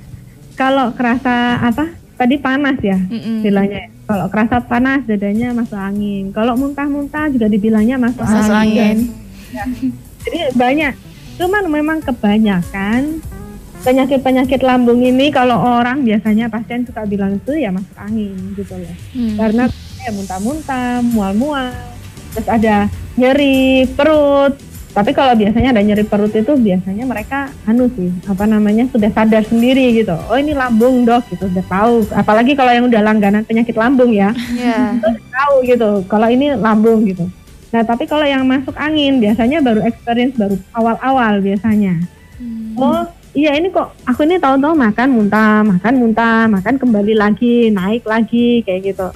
[0.53, 1.89] kalau kerasa apa?
[2.21, 3.41] Tadi panas ya, Mm-mm.
[3.41, 3.89] istilahnya.
[4.11, 6.35] Kalau kerasa panas dadanya masuk angin.
[6.35, 9.07] Kalau muntah-muntah juga dibilangnya masuk, Masuk angin.
[10.27, 10.93] Jadi banyak.
[11.39, 13.23] Cuman memang kebanyakan
[13.87, 18.95] penyakit-penyakit lambung ini kalau orang biasanya pasien suka bilang itu ya masuk angin gitu loh.
[19.15, 19.35] Hmm.
[19.39, 19.63] Karena
[20.03, 21.71] ya muntah-muntah, mual-mual,
[22.35, 24.59] terus ada nyeri perut.
[24.91, 29.39] Tapi kalau biasanya ada nyeri perut itu biasanya mereka anu sih, apa namanya sudah sadar
[29.47, 30.11] sendiri gitu.
[30.27, 32.03] Oh ini lambung dok gitu, udah tahu.
[32.11, 34.95] Apalagi kalau yang udah langganan penyakit lambung ya, Iya.
[34.99, 35.89] udah tahu gitu.
[36.11, 37.23] Kalau ini lambung gitu.
[37.71, 41.95] Nah tapi kalau yang masuk angin biasanya baru experience baru awal-awal biasanya.
[42.75, 48.03] Oh iya ini kok aku ini tahu-tahu makan muntah, makan muntah, makan kembali lagi, naik
[48.03, 49.07] lagi kayak gitu.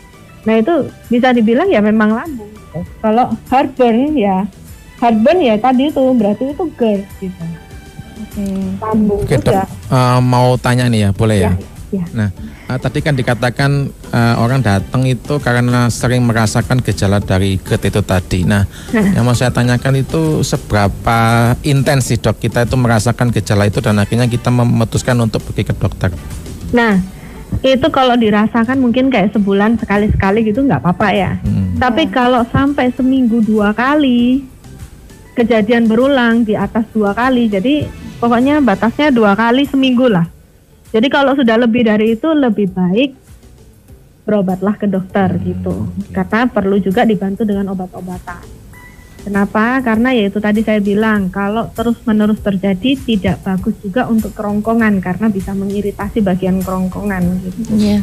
[0.47, 2.47] Nah itu bisa dibilang ya memang lambung.
[2.47, 2.79] Gitu.
[3.03, 4.47] Kalau heartburn ya
[4.99, 7.43] heartburn ya tadi itu berarti itu GERD gitu.
[8.84, 9.63] Lambung Oke dok, ya.
[9.67, 11.52] Eh, mau tanya nih ya, boleh ya?
[11.52, 12.06] Ya, ya.
[12.12, 12.29] Nah,
[12.67, 18.02] eh, tadi kan dikatakan eh, orang datang itu karena sering merasakan gejala dari GERD itu
[18.04, 18.43] tadi.
[18.43, 21.19] Nah, yang mau saya tanyakan itu seberapa
[21.63, 25.73] intens sih dok kita itu merasakan gejala itu dan akhirnya kita memutuskan untuk pergi ke
[25.75, 26.12] dokter.
[26.75, 27.00] Nah
[27.63, 31.31] itu kalau dirasakan mungkin kayak sebulan sekali-sekali gitu nggak apa-apa ya.
[31.39, 31.79] Hmm.
[31.79, 34.43] Tapi kalau sampai seminggu dua kali
[35.36, 37.86] kejadian berulang di atas dua kali, jadi
[38.17, 40.25] pokoknya batasnya dua kali seminggu lah.
[40.96, 43.12] Jadi kalau sudah lebih dari itu lebih baik
[44.23, 45.92] berobatlah ke dokter gitu.
[46.15, 48.42] Karena perlu juga dibantu dengan obat-obatan.
[49.25, 49.81] Kenapa?
[49.81, 55.27] Karena ya itu tadi saya bilang kalau terus-menerus terjadi tidak bagus juga untuk kerongkongan karena
[55.33, 57.73] bisa mengiritasi bagian kerongkongan gitu.
[57.73, 58.00] Iya.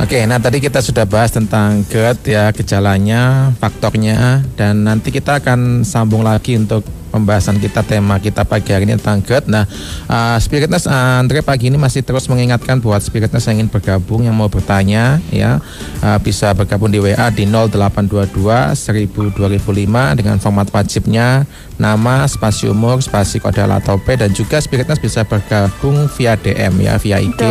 [0.00, 5.84] Oke, nah tadi kita sudah bahas tentang GERD ya, gejalanya, faktornya, dan nanti kita akan
[5.84, 6.80] sambung lagi untuk
[7.10, 9.50] pembahasan kita tema kita pagi hari ini tentang GERD.
[9.50, 9.66] Nah,
[10.06, 14.38] uh, Spiritness uh, Andre pagi ini masih terus mengingatkan buat Spiritness yang ingin bergabung, yang
[14.38, 15.58] mau bertanya, ya
[16.00, 21.44] uh, bisa bergabung di WA di 0822 1000 2005 dengan format wajibnya
[21.76, 26.94] nama, spasi umur, spasi kode atau P dan juga Spiritness bisa bergabung via DM ya,
[26.96, 27.42] via IG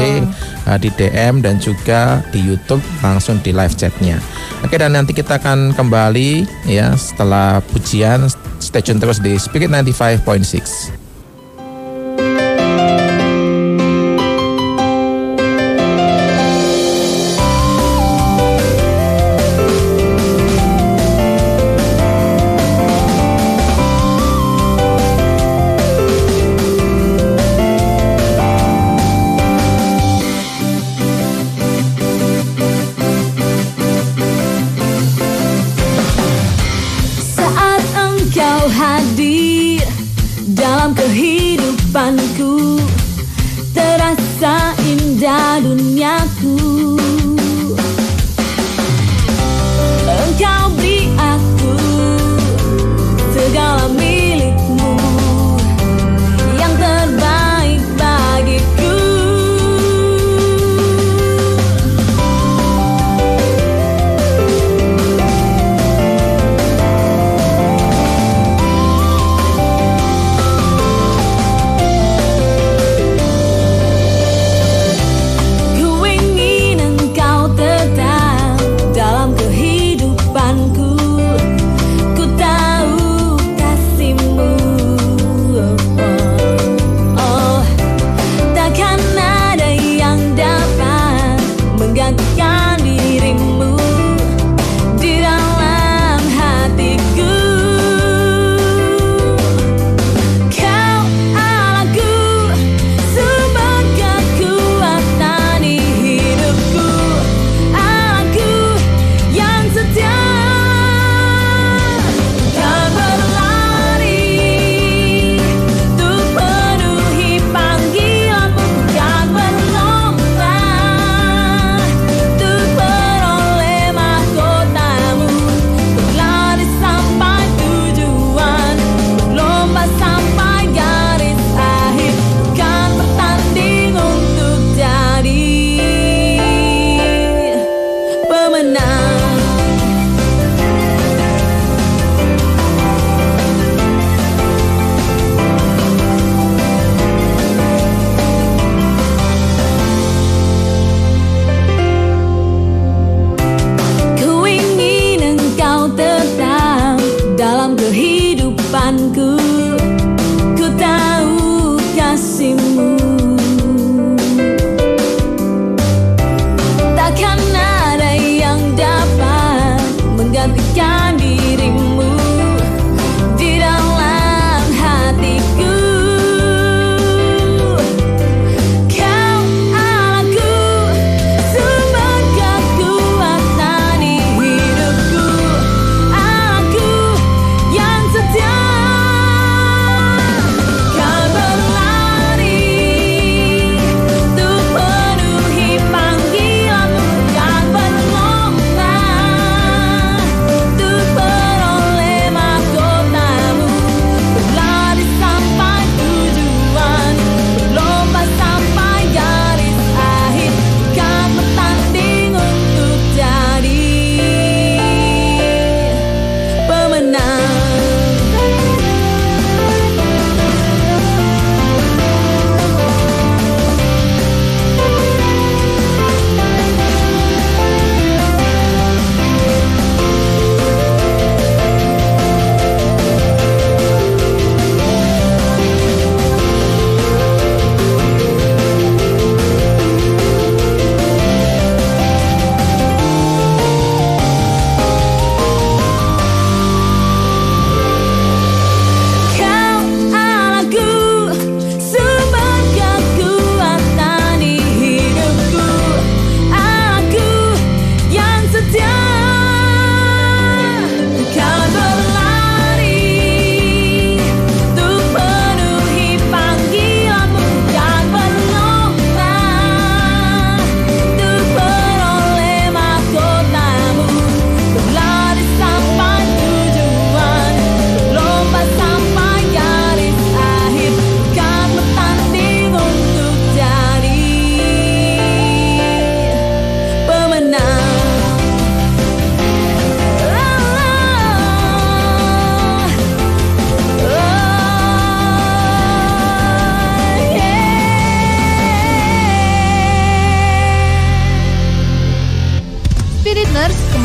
[0.65, 4.21] uh, di DM dan juga di YouTube langsung di live chatnya.
[4.63, 8.27] Oke dan nanti kita akan kembali ya setelah pujian
[8.59, 11.08] stay tune terus di Spirit 95.6.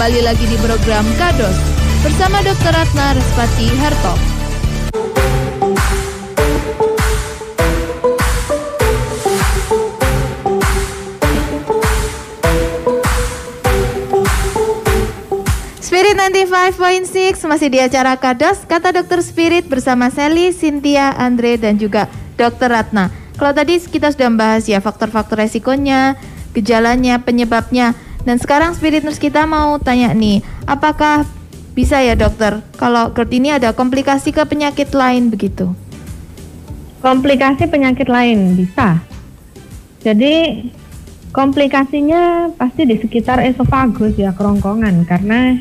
[0.04, 1.56] kembali lagi di program Kados
[2.04, 2.76] bersama Dr.
[2.76, 4.12] Ratna Respati Harto.
[15.80, 22.12] Spirit 95.6 masih di acara Kados Kata Dokter Spirit bersama Sally, Cynthia, Andre dan juga
[22.36, 22.68] Dr.
[22.68, 23.08] Ratna.
[23.40, 26.20] Kalau tadi kita sudah membahas ya faktor-faktor resikonya,
[26.52, 27.96] gejalanya, penyebabnya.
[28.24, 31.28] Dan sekarang Spirit Nurse kita mau tanya nih, apakah
[31.76, 35.76] bisa ya dokter kalau GERD ini ada komplikasi ke penyakit lain begitu?
[37.04, 39.04] Komplikasi penyakit lain bisa.
[40.00, 40.64] Jadi
[41.36, 45.58] komplikasinya pasti di sekitar esofagus ya kerongkongan karena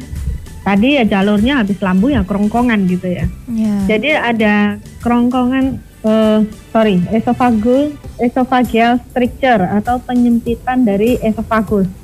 [0.64, 3.26] tadi ya jalurnya habis lambung ya kerongkongan gitu ya.
[3.52, 3.76] Ya.
[3.92, 6.40] Jadi ada kerongkongan eh,
[6.72, 7.92] sorry esofagus
[8.22, 12.03] esophageal stricture atau penyempitan dari esofagus.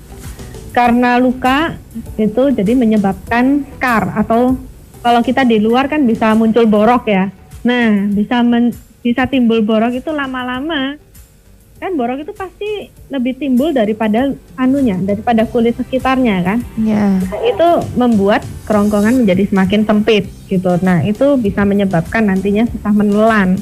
[0.70, 1.76] Karena luka
[2.16, 4.56] itu jadi menyebabkan scar atau
[5.00, 7.32] kalau kita di luar kan bisa muncul borok ya.
[7.66, 11.00] Nah, bisa men- bisa timbul borok itu lama-lama
[11.80, 16.60] kan borok itu pasti lebih timbul daripada anunya, daripada kulit sekitarnya kan.
[16.76, 17.16] Ya.
[17.24, 20.76] Nah, itu membuat kerongkongan menjadi semakin sempit gitu.
[20.84, 23.56] Nah, itu bisa menyebabkan nantinya susah menelan.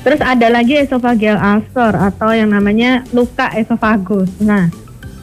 [0.00, 4.32] Terus ada lagi esophageal ulcer atau yang namanya luka esofagus.
[4.40, 4.72] Nah,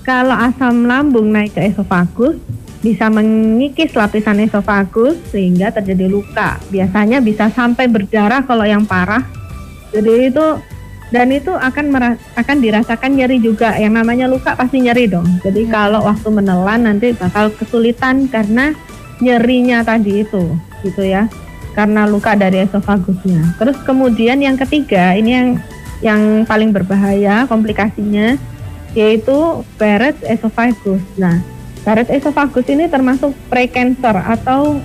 [0.06, 2.38] kalau asam lambung naik ke esofagus
[2.86, 6.62] bisa mengikis lapisan esofagus sehingga terjadi luka.
[6.70, 9.26] Biasanya bisa sampai berdarah kalau yang parah.
[9.90, 10.46] Jadi itu
[11.10, 13.74] dan itu akan mera- akan dirasakan nyeri juga.
[13.82, 15.26] Yang namanya luka pasti nyeri dong.
[15.42, 18.78] Jadi kalau waktu menelan nanti bakal kesulitan karena
[19.18, 20.54] nyerinya tadi itu,
[20.86, 21.26] gitu ya.
[21.74, 23.58] Karena luka dari esofagusnya.
[23.58, 25.50] Terus kemudian yang ketiga, ini yang
[26.06, 28.38] yang paling berbahaya komplikasinya
[28.96, 31.04] yaitu Barrett's esophagus.
[31.20, 31.44] Nah,
[31.84, 34.80] Barrett's esophagus ini termasuk precancer atau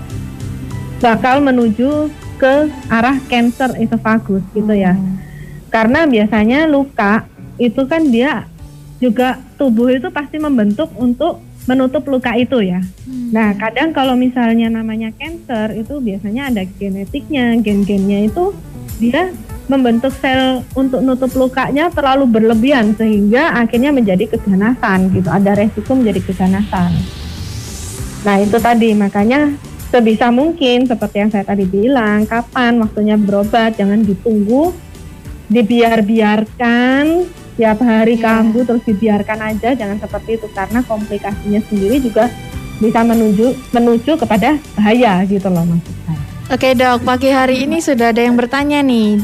[1.01, 4.99] bakal menuju ke arah cancer esophagus gitu ya.
[5.71, 7.25] Karena biasanya luka
[7.57, 8.45] itu kan dia
[9.01, 12.83] juga tubuh itu pasti membentuk untuk menutup luka itu ya.
[13.31, 18.53] Nah, kadang kalau misalnya namanya cancer itu biasanya ada genetiknya, gen-gennya itu
[18.99, 19.31] dia
[19.71, 25.31] membentuk sel untuk nutup lukanya terlalu berlebihan sehingga akhirnya menjadi keganasan gitu.
[25.31, 26.91] Ada resiko menjadi keganasan.
[28.27, 29.55] Nah, itu tadi makanya
[29.95, 34.75] sebisa mungkin seperti yang saya tadi bilang, kapan waktunya berobat jangan ditunggu
[35.51, 37.27] dibiar-biarkan
[37.59, 38.25] tiap hari Iya.
[38.25, 42.31] kambuh terus dibiarkan aja jangan seperti itu karena komplikasinya sendiri juga
[42.81, 46.23] bisa menuju menuju kepada bahaya gitu loh maksud saya.
[46.51, 49.21] Oke dok, pagi hari ini sudah ada yang bertanya nih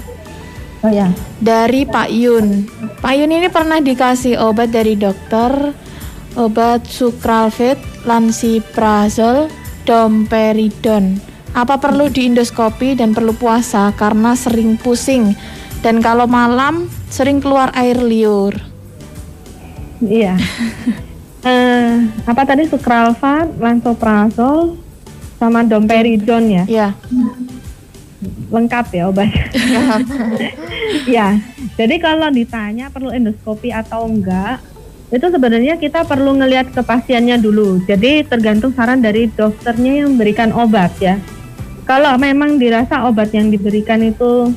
[0.85, 1.09] Oh ya.
[1.41, 2.68] dari Pak Yun.
[3.01, 5.72] Pak Yun ini pernah dikasih obat dari dokter,
[6.37, 9.49] obat sukralfate, lansiprazol,
[9.89, 11.18] domperidon.
[11.57, 15.33] Apa perlu diindoskopi dan perlu puasa karena sering pusing
[15.81, 18.55] dan kalau malam sering keluar air liur.
[20.03, 20.37] Iya.
[21.47, 21.95] Eh,
[22.27, 24.83] apa tadi sukralfat, lansoprazol,
[25.39, 26.64] sama domperidon ya?
[26.66, 26.89] Ya,
[28.48, 29.46] Lengkap ya obatnya.
[31.16, 31.28] ya.
[31.76, 34.62] Jadi kalau ditanya perlu endoskopi atau enggak,
[35.12, 37.78] itu sebenarnya kita perlu ngelihat ke pasiennya dulu.
[37.86, 41.20] Jadi tergantung saran dari dokternya yang memberikan obat ya.
[41.86, 44.50] Kalau memang dirasa obat yang diberikan itu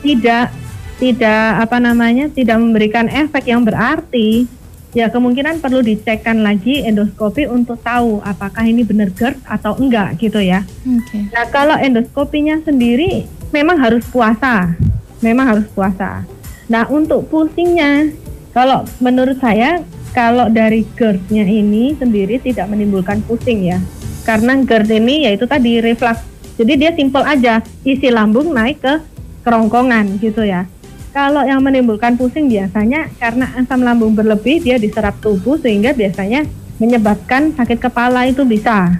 [0.00, 0.48] tidak
[0.96, 4.48] tidak apa namanya tidak memberikan efek yang berarti,
[4.92, 10.38] ya kemungkinan perlu dicekkan lagi endoskopi untuk tahu apakah ini benar GERD atau enggak gitu
[10.40, 10.64] ya.
[10.84, 11.18] oke.
[11.32, 14.76] Nah, kalau endoskopinya sendiri memang harus puasa.
[15.24, 16.28] Memang harus puasa.
[16.68, 18.12] Nah, untuk pusingnya
[18.52, 19.80] kalau menurut saya
[20.12, 23.80] kalau dari GERD-nya ini sendiri tidak menimbulkan pusing ya.
[24.28, 26.20] Karena GERD ini yaitu tadi reflux.
[26.60, 28.94] Jadi dia simpel aja, isi lambung naik ke
[29.40, 30.68] kerongkongan gitu ya.
[31.12, 36.48] Kalau yang menimbulkan pusing biasanya karena asam lambung berlebih dia diserap tubuh sehingga biasanya
[36.80, 38.96] menyebabkan sakit kepala itu bisa.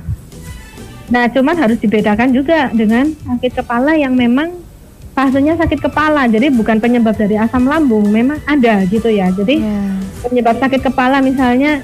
[1.09, 4.61] Nah, cuman harus dibedakan juga dengan sakit kepala yang memang
[5.17, 6.29] fasenya sakit kepala.
[6.29, 9.33] Jadi bukan penyebab dari asam lambung, memang ada gitu ya.
[9.33, 9.81] Jadi Ya.
[10.25, 11.81] penyebab sakit kepala misalnya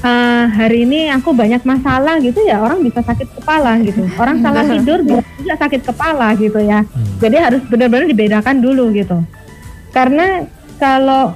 [0.00, 4.02] eh, hari ini aku banyak masalah gitu ya, orang bisa sakit kepala gitu.
[4.16, 6.84] Orang salah tidur bisa juga sakit kepala gitu ya.
[7.16, 9.18] Jadi harus benar-benar dibedakan dulu gitu.
[9.90, 10.44] Karena
[10.76, 11.32] kalau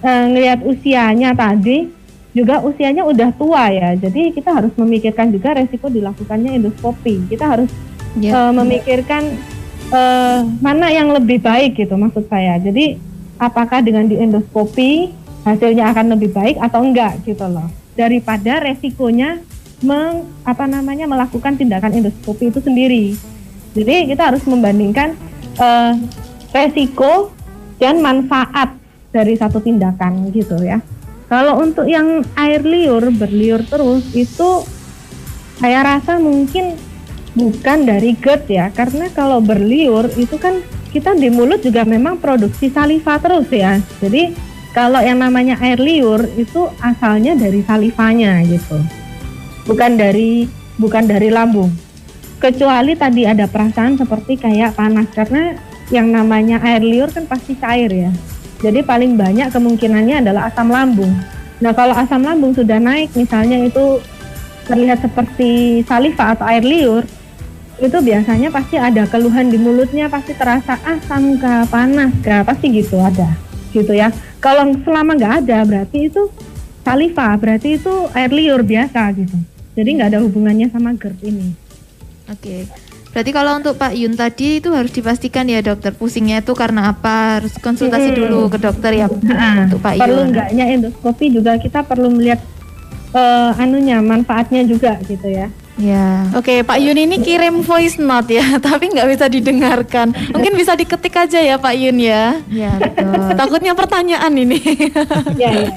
[0.00, 1.86] eh, ngelihat usianya tadi
[2.32, 3.92] juga usianya udah tua ya.
[3.94, 7.28] Jadi kita harus memikirkan juga resiko dilakukannya endoskopi.
[7.28, 7.70] Kita harus
[8.12, 8.28] Ya.
[8.28, 9.24] eh, memikirkan
[9.88, 12.60] eh, mana yang lebih baik gitu maksud saya.
[12.60, 13.00] Jadi
[13.40, 15.08] apakah dengan di endoskopi
[15.42, 17.66] hasilnya akan lebih baik atau enggak gitu loh.
[17.92, 19.42] Daripada resikonya
[19.82, 23.18] meng, apa namanya melakukan tindakan endoskopi itu sendiri.
[23.72, 25.16] Jadi kita harus membandingkan
[25.58, 25.94] eh,
[26.52, 27.32] resiko
[27.80, 28.78] dan manfaat
[29.10, 30.80] dari satu tindakan gitu ya.
[31.32, 34.64] Kalau untuk yang air liur berliur terus itu
[35.56, 36.76] saya rasa mungkin
[37.32, 40.60] bukan dari GERD ya, karena kalau berliur itu kan
[40.92, 43.80] kita di mulut juga memang produksi saliva terus ya.
[44.04, 48.80] Jadi kalau yang namanya air liur itu asalnya dari salivanya gitu,
[49.68, 50.48] bukan dari
[50.80, 51.72] bukan dari lambung.
[52.40, 55.54] Kecuali tadi ada perasaan seperti kayak panas karena
[55.92, 58.10] yang namanya air liur kan pasti cair ya.
[58.64, 61.12] Jadi paling banyak kemungkinannya adalah asam lambung.
[61.62, 64.02] Nah kalau asam lambung sudah naik misalnya itu
[64.66, 67.04] terlihat seperti saliva atau air liur,
[67.82, 72.94] itu biasanya pasti ada keluhan di mulutnya, pasti terasa asam kah, panas kah, pasti gitu
[73.02, 73.34] ada,
[73.72, 74.12] gitu ya.
[74.38, 76.28] Kalau selama nggak ada berarti itu
[76.84, 79.36] saliva, berarti itu air liur biasa gitu.
[79.72, 81.48] Jadi nggak ada hubungannya sama GERD ini.
[82.28, 82.68] Oke.
[83.12, 87.40] Berarti kalau untuk Pak Yun tadi itu harus dipastikan ya dokter pusingnya itu karena apa
[87.40, 88.20] harus konsultasi Mm-mm.
[88.24, 90.28] dulu ke dokter ya Nah, untuk Pak perlu Yun.
[90.32, 92.40] enggaknya endoskopi juga kita perlu melihat
[93.12, 95.52] eh, anunya manfaatnya juga gitu ya.
[95.74, 96.28] Ya.
[96.32, 100.12] Oke, Pak Yun ini kirim voice note ya, tapi nggak bisa didengarkan.
[100.30, 102.36] Mungkin bisa diketik aja ya Pak Yun ya.
[102.46, 103.32] Ya betul.
[103.32, 104.60] Takutnya pertanyaan ini.
[105.34, 105.72] Ya, ya, ya.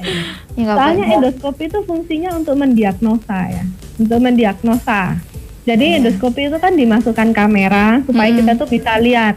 [0.54, 1.16] Ya, Soalnya apa-apa.
[1.18, 3.64] endoskopi itu fungsinya untuk mendiagnosa ya,
[3.96, 5.16] untuk mendiagnosa.
[5.64, 8.38] Jadi endoskopi itu kan dimasukkan kamera supaya Hmm.
[8.38, 9.36] kita tuh bisa lihat,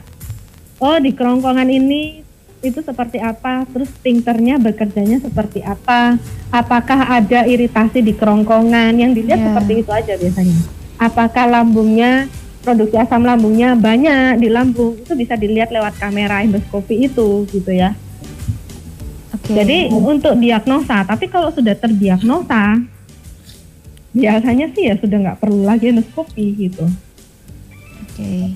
[0.77, 2.21] oh di kerongkongan ini
[2.59, 6.19] itu seperti apa, terus sphincternya bekerjanya seperti apa,
[6.51, 9.45] apakah ada iritasi di kerongkongan, yang dilihat Ya.
[9.51, 10.57] seperti itu aja biasanya.
[10.99, 12.27] Apakah lambungnya
[12.59, 17.95] produksi asam lambungnya banyak di lambung itu bisa dilihat lewat kamera endoskopi itu gitu ya.
[19.31, 19.55] Oke.
[19.55, 22.83] Jadi untuk diagnosa, tapi kalau sudah terdiagnosa,
[24.11, 26.83] biasanya sih ya sudah nggak perlu lagi endoskopi gitu.
[28.03, 28.51] Oke.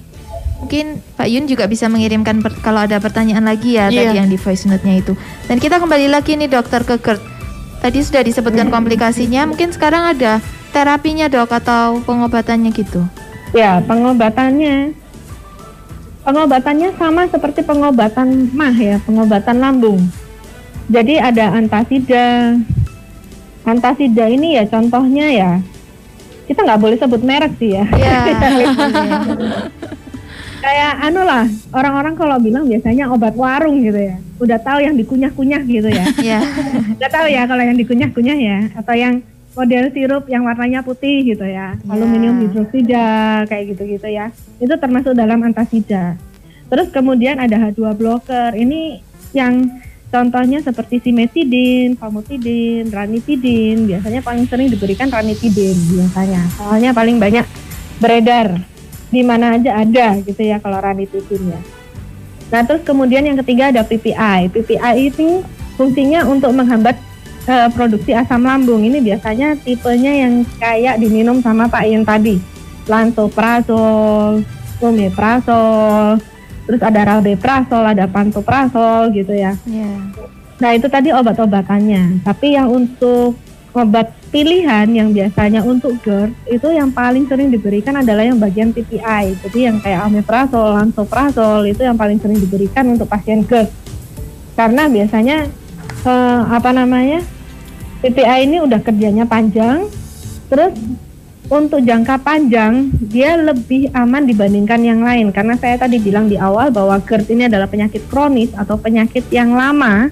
[0.63, 4.07] Mungkin Pak Yun juga bisa mengirimkan per- kalau ada pertanyaan lagi ya Iya.
[4.07, 5.13] tadi yang di voice note-nya itu.
[5.45, 7.19] Dan kita kembali lagi nih dokter ke GERD.
[7.77, 10.39] Tadi sudah disebutkan komplikasinya, mungkin sekarang ada
[10.71, 13.03] terapinya dok atau pengobatannya gitu.
[13.51, 14.95] Ya pengobatannya,
[16.23, 19.99] pengobatannya sama seperti pengobatan mah ya, pengobatan lambung.
[20.87, 22.55] Jadi ada antasida,
[23.63, 25.51] antasida ini ya contohnya ya,
[26.43, 27.83] kita nggak boleh sebut merek sih ya.
[27.85, 28.17] Iya.
[30.63, 31.43] kayak anu lah
[31.75, 34.15] orang-orang kalau bilang biasanya obat warung gitu ya.
[34.39, 36.05] Udah tahu yang dikunyah-kunyah gitu ya.
[36.33, 36.39] Ya.
[36.95, 39.19] udah tahu ya kalau yang dikunyah-kunyah ya atau yang
[39.53, 41.75] model sirup yang warnanya putih gitu ya.
[41.83, 44.31] Aluminium hidroksida kayak gitu-gitu ya.
[44.63, 46.15] Itu termasuk dalam antasida.
[46.71, 48.55] Terus kemudian ada H2 blocker.
[48.55, 49.03] Ini
[49.35, 49.67] yang
[50.09, 53.83] contohnya seperti simetidin, famotidin, ranitidin.
[53.85, 56.41] Biasanya paling sering diberikan ranitidin biasanya.
[56.55, 57.45] Soalnya paling banyak
[57.99, 58.72] beredar
[59.13, 61.61] di mana aja ada gitu ya kalau ranitidin ya.
[62.49, 64.49] Nah terus kemudian yang ketiga ada PPI.
[64.49, 65.45] PPI ini
[65.77, 66.97] fungsinya untuk menghambat
[67.45, 68.81] eh, produksi asam lambung.
[68.81, 72.41] Ini biasanya tipenya yang kayak diminum sama Pak Ian tadi.
[72.89, 74.43] Lansoprazol,
[74.81, 76.19] omeprazol,
[76.67, 79.55] terus ada rabeprazol, ada pantoprazol gitu ya.
[79.69, 79.93] Ya.
[80.59, 82.23] Nah itu tadi obat-obatannya.
[82.23, 83.39] Tapi yang untuk
[83.73, 89.41] obat pilihan yang biasanya untuk GERD itu yang paling sering diberikan adalah yang bagian PPI.
[89.41, 93.69] Jadi yang kayak omeprazol, lansoprazol itu yang paling sering diberikan untuk pasien GERD.
[94.53, 95.49] Karena biasanya
[96.05, 97.25] eh, apa namanya
[98.05, 99.89] PPI ini udah kerjanya panjang,
[100.53, 100.77] terus
[101.51, 106.71] untuk jangka panjang dia lebih aman dibandingkan yang lain karena saya tadi bilang di awal
[106.71, 110.07] bahwa GERD ini adalah penyakit kronis atau penyakit yang lama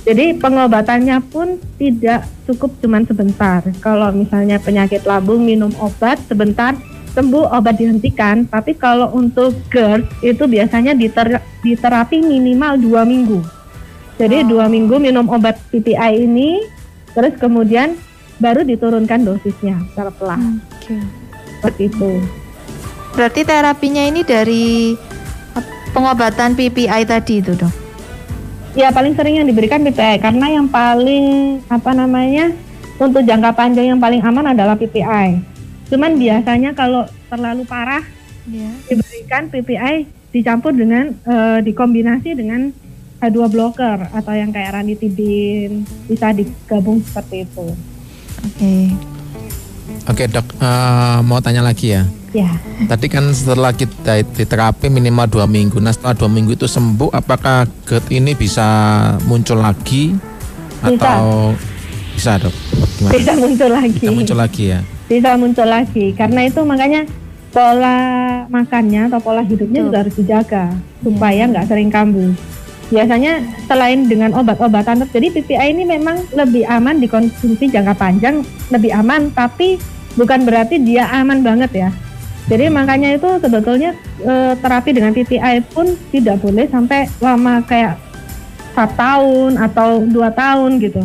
[0.00, 3.60] jadi pengobatannya pun tidak cukup cuman sebentar.
[3.84, 6.72] Kalau misalnya penyakit lambung minum obat sebentar
[7.12, 8.48] sembuh obat dihentikan.
[8.48, 13.44] Tapi kalau untuk GERD itu biasanya diter- diterapi minimal dua minggu.
[14.16, 16.60] Jadi dua minggu minum obat PPI ini,
[17.16, 17.96] terus kemudian
[18.40, 20.60] baru diturunkan dosisnya secara perlahan.
[20.80, 20.96] Oke.
[21.60, 22.10] Seperti itu.
[23.16, 24.96] Berarti terapinya ini dari
[25.56, 27.89] eh, pengobatan PPI tadi itu dok.
[28.78, 32.54] Ya paling sering yang diberikan PPI karena yang paling apa namanya
[33.02, 35.42] untuk jangka panjang yang paling aman adalah PPI.
[35.90, 38.04] Cuman biasanya kalau terlalu parah
[38.48, 38.72] Ya.
[38.88, 42.72] diberikan PPI dicampur dengan eh, dikombinasi dengan
[43.20, 47.66] H2 blocker atau yang kayak ranitidin bisa digabung seperti itu.
[48.40, 48.74] Oke.
[50.08, 52.04] Oke dok, eh, mau tanya lagi ya.
[52.30, 52.54] Ya.
[52.86, 57.66] Tadi kan setelah kita diterapi minimal dua minggu, nah setelah dua minggu itu sembuh, apakah
[57.84, 58.66] GERD ini bisa
[59.26, 60.14] muncul lagi
[60.78, 60.94] Bisa.
[60.94, 61.52] atau
[62.14, 62.54] bisa dok?
[63.00, 63.12] gimana?
[63.18, 63.98] bisa muncul lagi.
[63.98, 64.80] Bisa muncul lagi ya.
[65.10, 66.06] Bisa muncul lagi.
[66.14, 67.02] Karena itu makanya
[67.50, 67.98] pola
[68.46, 69.88] makannya atau pola hidupnya Betul.
[69.90, 70.64] juga harus dijaga
[71.02, 72.30] supaya nggak sering kambuh.
[72.90, 73.38] Biasanya
[73.70, 78.42] selain dengan obat-obatan jadi PPI ini memang lebih aman dikonsumsi jangka panjang,
[78.74, 79.78] lebih aman tapi
[80.18, 81.90] bukan berarti dia aman banget ya.
[82.50, 83.94] Jadi makanya itu sebetulnya
[84.26, 87.94] eh, terapi dengan PPI pun tidak boleh sampai lama kayak
[88.74, 91.02] satu tahun atau dua tahun gitu.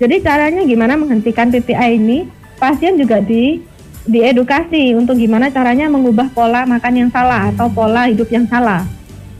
[0.00, 2.18] Jadi caranya gimana menghentikan PPI ini?
[2.56, 3.60] Pasien juga di
[4.08, 8.88] diedukasi untuk gimana caranya mengubah pola makan yang salah atau pola hidup yang salah.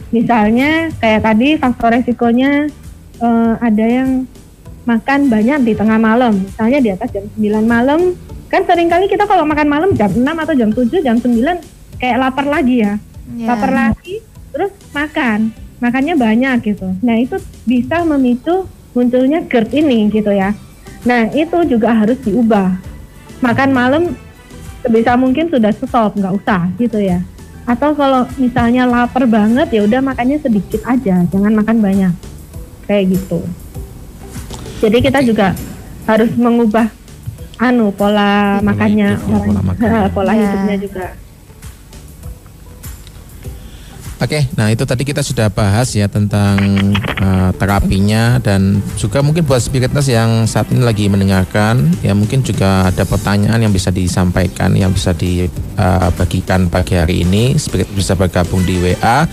[0.09, 2.69] Misalnya kayak tadi faktor resikonya
[3.21, 4.25] eh, ada yang
[4.89, 8.17] makan banyak di tengah malam, misalnya di atas jam 9 malam.
[8.49, 12.17] Kan sering kali kita kalau makan malam jam 6 atau jam 7, jam 9 kayak
[12.17, 12.97] lapar lagi ya.
[13.37, 13.53] Ya.
[13.53, 15.53] Lapar lagi, terus makan.
[15.79, 16.89] Makannya banyak gitu.
[17.05, 17.37] Nah, itu
[17.69, 20.57] bisa memicu munculnya GERD ini gitu ya.
[21.05, 22.81] Nah, itu juga harus diubah.
[23.45, 24.03] Makan malam
[24.83, 27.23] sebisa mungkin sudah stop, nggak usah gitu ya.
[27.69, 32.12] Atau kalau misalnya lapar banget ya udah makannya sedikit aja, jangan makan banyak.
[32.89, 33.45] Kayak gitu.
[34.81, 35.53] Jadi kita juga
[36.09, 36.89] harus mengubah
[37.61, 40.09] anu pola Pola makannya hidup ya, orang pola makan.
[40.16, 40.41] pola Ya.
[40.41, 41.07] hidupnya juga.
[44.19, 46.59] Oke, nah itu tadi kita sudah bahas ya tentang
[46.99, 52.89] eh, terapinya dan juga mungkin buat spiritness yang saat ini lagi mendengarkan ya mungkin juga
[52.89, 58.79] ada pertanyaan yang bisa disampaikan yang bisa dibagikan pagi hari ini spirit bisa bergabung di
[58.79, 59.27] WA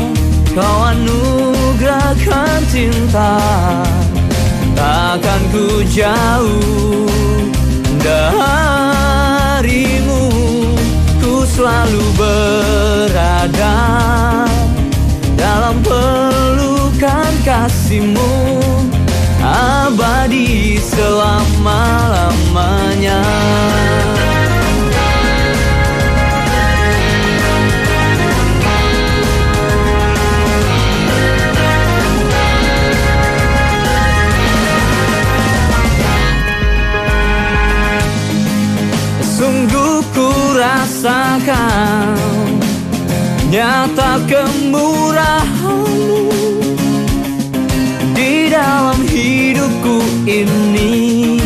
[0.56, 3.36] Kau anugerahkan cinta.
[4.72, 7.12] Takkan ku jauh
[8.00, 10.32] darimu.
[11.20, 13.76] Ku selalu berada
[15.36, 18.64] Dalam pelukan kasihmu.
[19.44, 23.20] Abadi selama-lamanya
[41.06, 42.18] rasakan
[43.54, 46.34] Nyata kemurahanmu
[48.18, 51.38] Di dalam hidupku ini.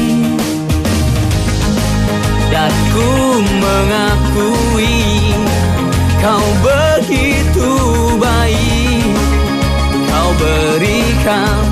[2.48, 4.96] Dan ku mengakui
[6.24, 7.72] Kau begitu
[8.20, 9.16] baik.
[10.08, 11.64] Kau berikan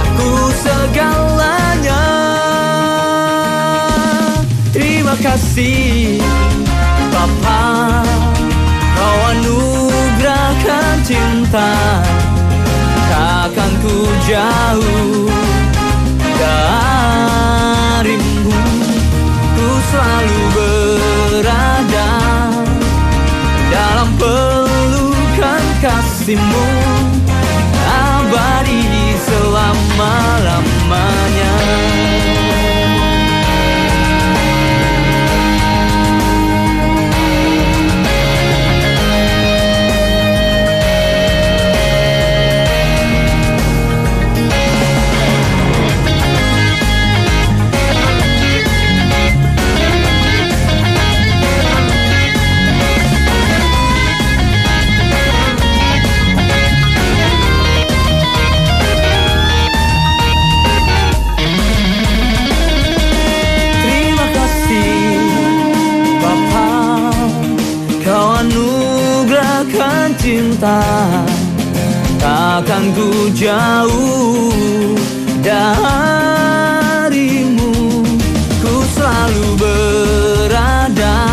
[0.00, 2.04] aku segalanya.
[4.72, 6.20] Terima kasih
[7.20, 8.00] Bapa
[8.96, 12.00] Kau anugerahkan cinta.
[13.12, 15.28] Takkan ku jauh
[16.40, 18.56] darimu
[19.36, 22.08] Ku selalu berada
[23.68, 26.68] Dalam pelukan kasihmu.
[27.84, 31.52] Abadi selama-lamanya
[70.60, 71.24] cinta
[72.20, 74.92] Takkan ku jauh
[75.40, 76.84] darimu.
[78.60, 81.24] Ku selalu berada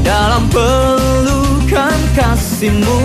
[0.00, 3.04] dalam pelukan kasihmu.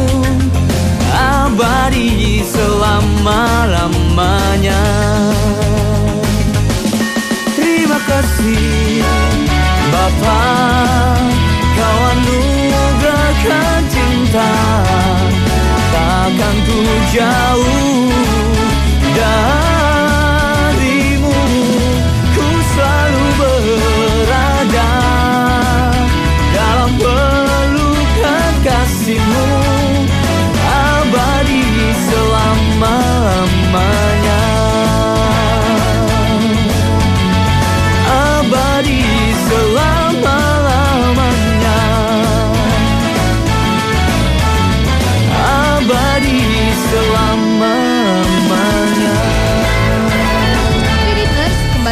[1.12, 4.80] Abadi selama-lamanya.
[7.60, 9.04] Terima kasih
[9.92, 10.40] Bapa.
[11.76, 13.99] Kau anugerahkan
[14.30, 14.54] cinta
[15.90, 16.86] Takkan ku
[17.18, 18.14] jauh
[19.18, 21.34] darimu.
[22.38, 24.94] Ku selalu berada
[26.54, 29.50] Dalam pelukan kasihmu
[30.62, 31.66] Abadi
[32.06, 34.19] selama-lamanya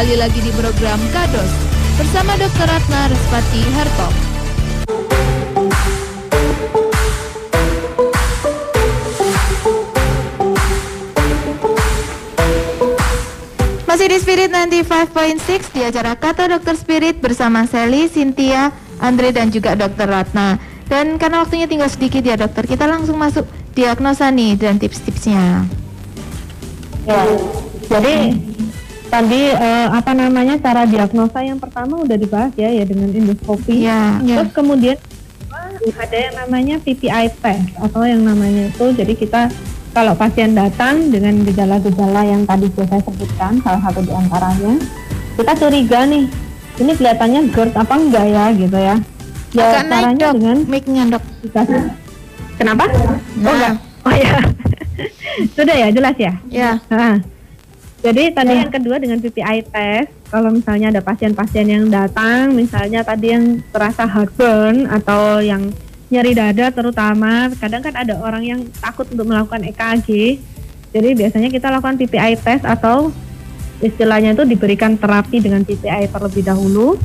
[0.08, 1.52] kembali lagi di program Kados
[2.00, 2.64] bersama Dr.
[2.64, 4.08] Ratna Respati Harto.
[13.84, 18.72] Masih di Spirit 95.6 di acara Kata Dokter Spirit bersama Sally, Cynthia,
[19.04, 20.08] Andre dan juga Dr.
[20.08, 20.56] Ratna.
[20.88, 23.44] Dan karena waktunya tinggal sedikit ya dokter, kita langsung masuk
[23.76, 25.68] diagnosa nih dan tips-tipsnya.
[27.04, 27.20] Ya,
[27.92, 28.47] jadi
[29.08, 33.84] tadi eh, apa namanya cara diagnosa yang pertama udah dibahas ya ya dengan endoskopi.
[33.84, 34.20] Iya.
[34.22, 34.96] Terus kemudian
[35.48, 39.42] eh, ada yang namanya PPI test atau yang namanya itu jadi kita
[39.90, 44.72] kalau pasien datang dengan gejala-gejala yang tadi sudah saya sebutkan salah satu di antaranya
[45.34, 46.24] kita curiga nih
[46.78, 48.96] ini kelihatannya GERD apa enggak ya gitu ya.
[49.48, 51.24] Ya Agak naik caranya dok, dengan mic-nya dok.
[51.40, 51.82] dikasih
[52.60, 52.84] Kenapa?
[52.86, 53.52] Oh Nah.
[53.56, 53.74] enggak.
[54.04, 54.34] Oh ya.
[55.56, 56.32] Sudah ya, jelas ya?
[56.50, 56.70] Ya.
[56.90, 57.16] Nah,
[57.98, 63.34] jadi tadi yang kedua dengan PPI test, kalau misalnya ada pasien-pasien yang datang, misalnya tadi
[63.34, 65.74] yang terasa heartburn atau yang
[66.06, 70.38] nyeri dada terutama, kadang kan ada orang yang takut untuk melakukan EKG.
[70.94, 73.10] Jadi biasanya kita lakukan PPI test atau
[73.82, 76.96] istilahnya itu diberikan terapi dengan PPI terlebih dahulu.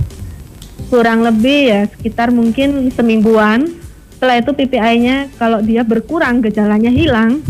[0.93, 3.65] Kurang lebih ya sekitar mungkin semingguan.
[4.13, 7.41] Setelah itu PPI-nya kalau dia berkurang gejalanya hilang,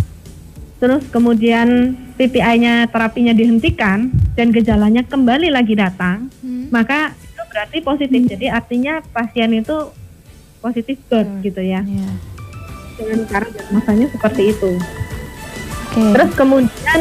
[0.79, 6.69] terus kemudian PPI-nya terapinya dihentikan dan gejalanya kembali lagi datang, Hmm.
[6.69, 8.21] maka itu berarti positif.
[8.27, 9.75] Jadi artinya pasien itu
[10.59, 11.81] positif GERD gitu ya.
[11.81, 12.09] Ya.
[12.93, 14.71] Dengan cara diagnosanya seperti itu.
[15.89, 16.03] Oke.
[16.13, 16.99] Terus kemudian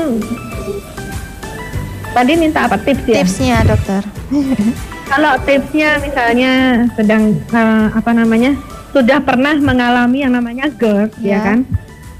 [2.13, 3.21] tadi minta apa tips ya?
[3.21, 4.03] Tipsnya dokter.
[5.13, 6.53] Kalau tipsnya misalnya
[6.97, 8.57] sedang eh, apa namanya
[8.91, 11.39] sudah pernah mengalami yang namanya GERD ya Ya.
[11.45, 11.59] kan?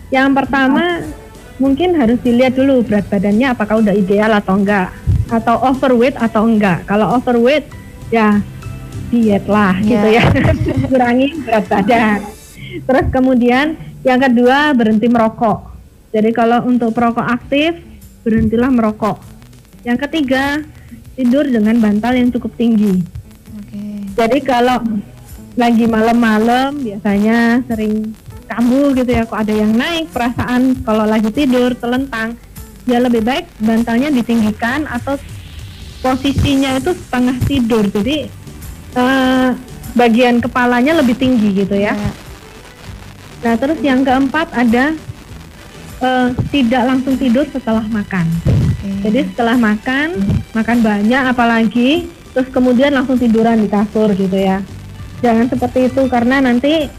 [0.09, 0.85] Yang pertama
[1.63, 4.91] mungkin harus dilihat dulu berat badannya apakah udah ideal atau enggak
[5.31, 6.83] atau overweight atau enggak.
[6.85, 7.71] Kalau overweight
[8.11, 8.43] ya
[9.15, 9.87] diet lah Ya.
[9.87, 10.25] gitu ya.
[10.91, 12.19] Kurangi berat badan.
[12.83, 15.71] Terus kemudian yang kedua berhenti merokok.
[16.11, 17.79] Jadi kalau untuk perokok aktif
[18.27, 19.23] berhentilah merokok.
[19.87, 20.61] Yang ketiga
[21.15, 23.01] tidur dengan bantal yang cukup tinggi.
[23.57, 23.81] Oke.
[24.19, 24.83] Jadi kalau
[25.53, 28.17] lagi malam-malam biasanya sering
[28.53, 32.37] kambuh gitu ya, kok ada yang naik perasaan kalau lagi tidur telentang,
[32.85, 35.17] ya lebih baik bantalnya ditinggikan atau
[36.05, 37.85] posisinya itu setengah tidur.
[37.89, 38.29] Jadi
[38.99, 39.49] eh,
[39.97, 41.95] bagian kepalanya lebih tinggi gitu ya.
[41.97, 42.11] Ya.
[43.43, 44.93] Nah terus yang keempat ada
[46.03, 48.27] eh, tidak langsung tidur setelah makan.
[48.45, 48.89] Oke.
[49.09, 50.09] Jadi setelah makan,
[50.53, 54.59] makan banyak apalagi, terus kemudian langsung tiduran di kasur gitu ya.
[55.23, 56.91] Jangan seperti itu karena nanti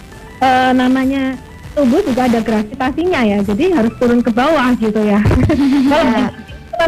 [0.43, 1.23] eh, namanya
[1.73, 5.19] tubuh juga ada gravitasinya ya, jadi harus turun ke bawah gitu ya.
[5.89, 6.29] Kalau Ya.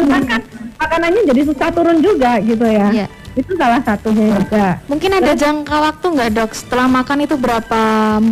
[0.02, 0.40] kita kan
[0.76, 2.90] makanannya jadi susah turun juga gitu ya.
[2.92, 3.06] Ya.
[3.32, 4.80] Itu salah satunya juga.
[4.86, 6.50] Mungkin ada jangka waktu nggak dok?
[6.52, 7.80] Setelah makan itu berapa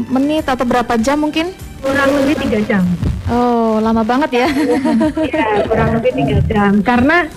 [0.08, 1.52] menit atau berapa jam mungkin?
[1.78, 2.82] Kurang lebih tiga jam.
[3.26, 4.48] Oh, lama banget ya.
[5.28, 6.72] Iya, kurang lebih tiga jam.
[6.80, 7.28] Karena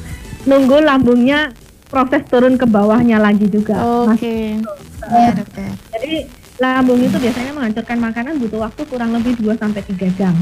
[0.43, 1.51] nunggu lambungnya
[1.87, 3.75] proses turun ke bawahnya lagi juga.
[4.07, 4.59] Oke.
[5.07, 5.71] Iya dokter.
[5.93, 6.13] Jadi
[6.57, 10.33] lambung itu biasanya menghancurkan makanan butuh waktu kurang lebih 2 sampai 3 jam.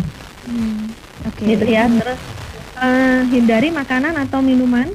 [0.47, 0.91] Hmm.
[1.27, 1.43] Oke.
[1.43, 1.91] Gitu ya.
[1.91, 2.19] Terus
[2.79, 4.87] eh, hindari makanan atau minuman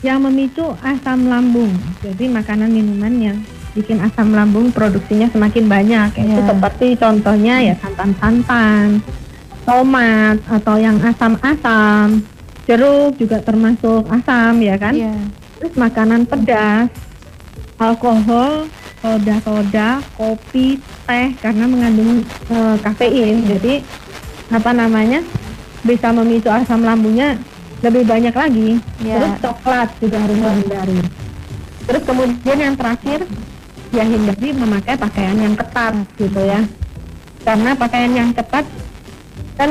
[0.00, 1.70] yang memicu asam lambung.
[2.00, 3.38] Jadi makanan minuman yang
[3.76, 6.10] bikin asam lambung produksinya semakin banyak.
[6.16, 6.48] Itu Iya.
[6.54, 8.98] seperti contohnya ya santan-santan,
[9.62, 12.24] tomat atau yang asam-asam,
[12.66, 14.94] jeruk juga termasuk asam ya kan?
[14.96, 15.14] Iya.
[15.60, 16.88] Terus makanan pedas,
[17.76, 18.66] alkohol,
[19.00, 20.76] soda-soda, kopi,
[21.08, 23.36] teh karena mengandung eh, kafein.
[23.48, 23.74] Jadi
[24.52, 25.24] apa namanya
[25.80, 27.40] bisa memicu asam lambungnya
[27.80, 28.70] lebih banyak lagi.
[29.00, 29.16] Ya.
[29.16, 31.00] Terus coklat juga harus dihindari.
[31.88, 33.24] Terus kemudian yang terakhir
[33.90, 36.60] ya hindari memakai pakaian yang ketat gitu ya.
[37.40, 38.68] Karena pakaian yang ketat
[39.56, 39.70] kan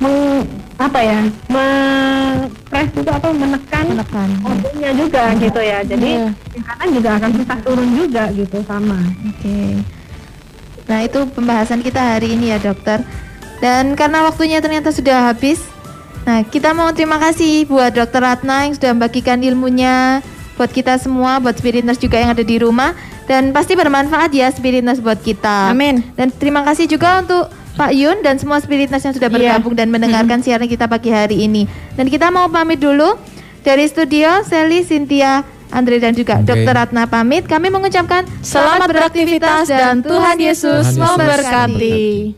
[0.00, 0.48] meng,
[0.80, 1.20] apa ya
[1.52, 4.28] mengpress juga atau menekan Menekan.
[4.96, 5.78] juga gitu ya.
[5.84, 6.10] Jadi
[6.56, 8.98] tingkatan juga akan susah turun juga gitu sama.
[9.28, 9.84] Oke.
[10.90, 13.04] Nah, itu pembahasan kita hari ini ya, Dokter.
[13.62, 15.62] Dan karena waktunya ternyata sudah habis.
[16.26, 20.24] Nah, kita mau terima kasih buat Dokter Ratna yang sudah membagikan ilmunya
[20.58, 22.92] buat kita semua, buat Spirit Nurse juga yang ada di rumah
[23.24, 25.72] dan pasti bermanfaat ya Spirit Nurse buat kita.
[25.72, 26.04] Amin.
[26.18, 29.36] Dan terima kasih juga untuk Pak Yun dan semua Spirit Nurse yang sudah Iya.
[29.36, 31.64] bergabung dan mendengarkan siaran kita pagi hari ini.
[31.94, 33.16] Dan kita mau pamit dulu
[33.62, 36.50] dari studio Sally, Cynthia, Andre dan juga Oke.
[36.50, 37.46] Dokter Ratna pamit.
[37.46, 42.34] Kami mengucapkan Selamat beraktivitas dan Tuhan Yesus Tuhan Yesus memberkati.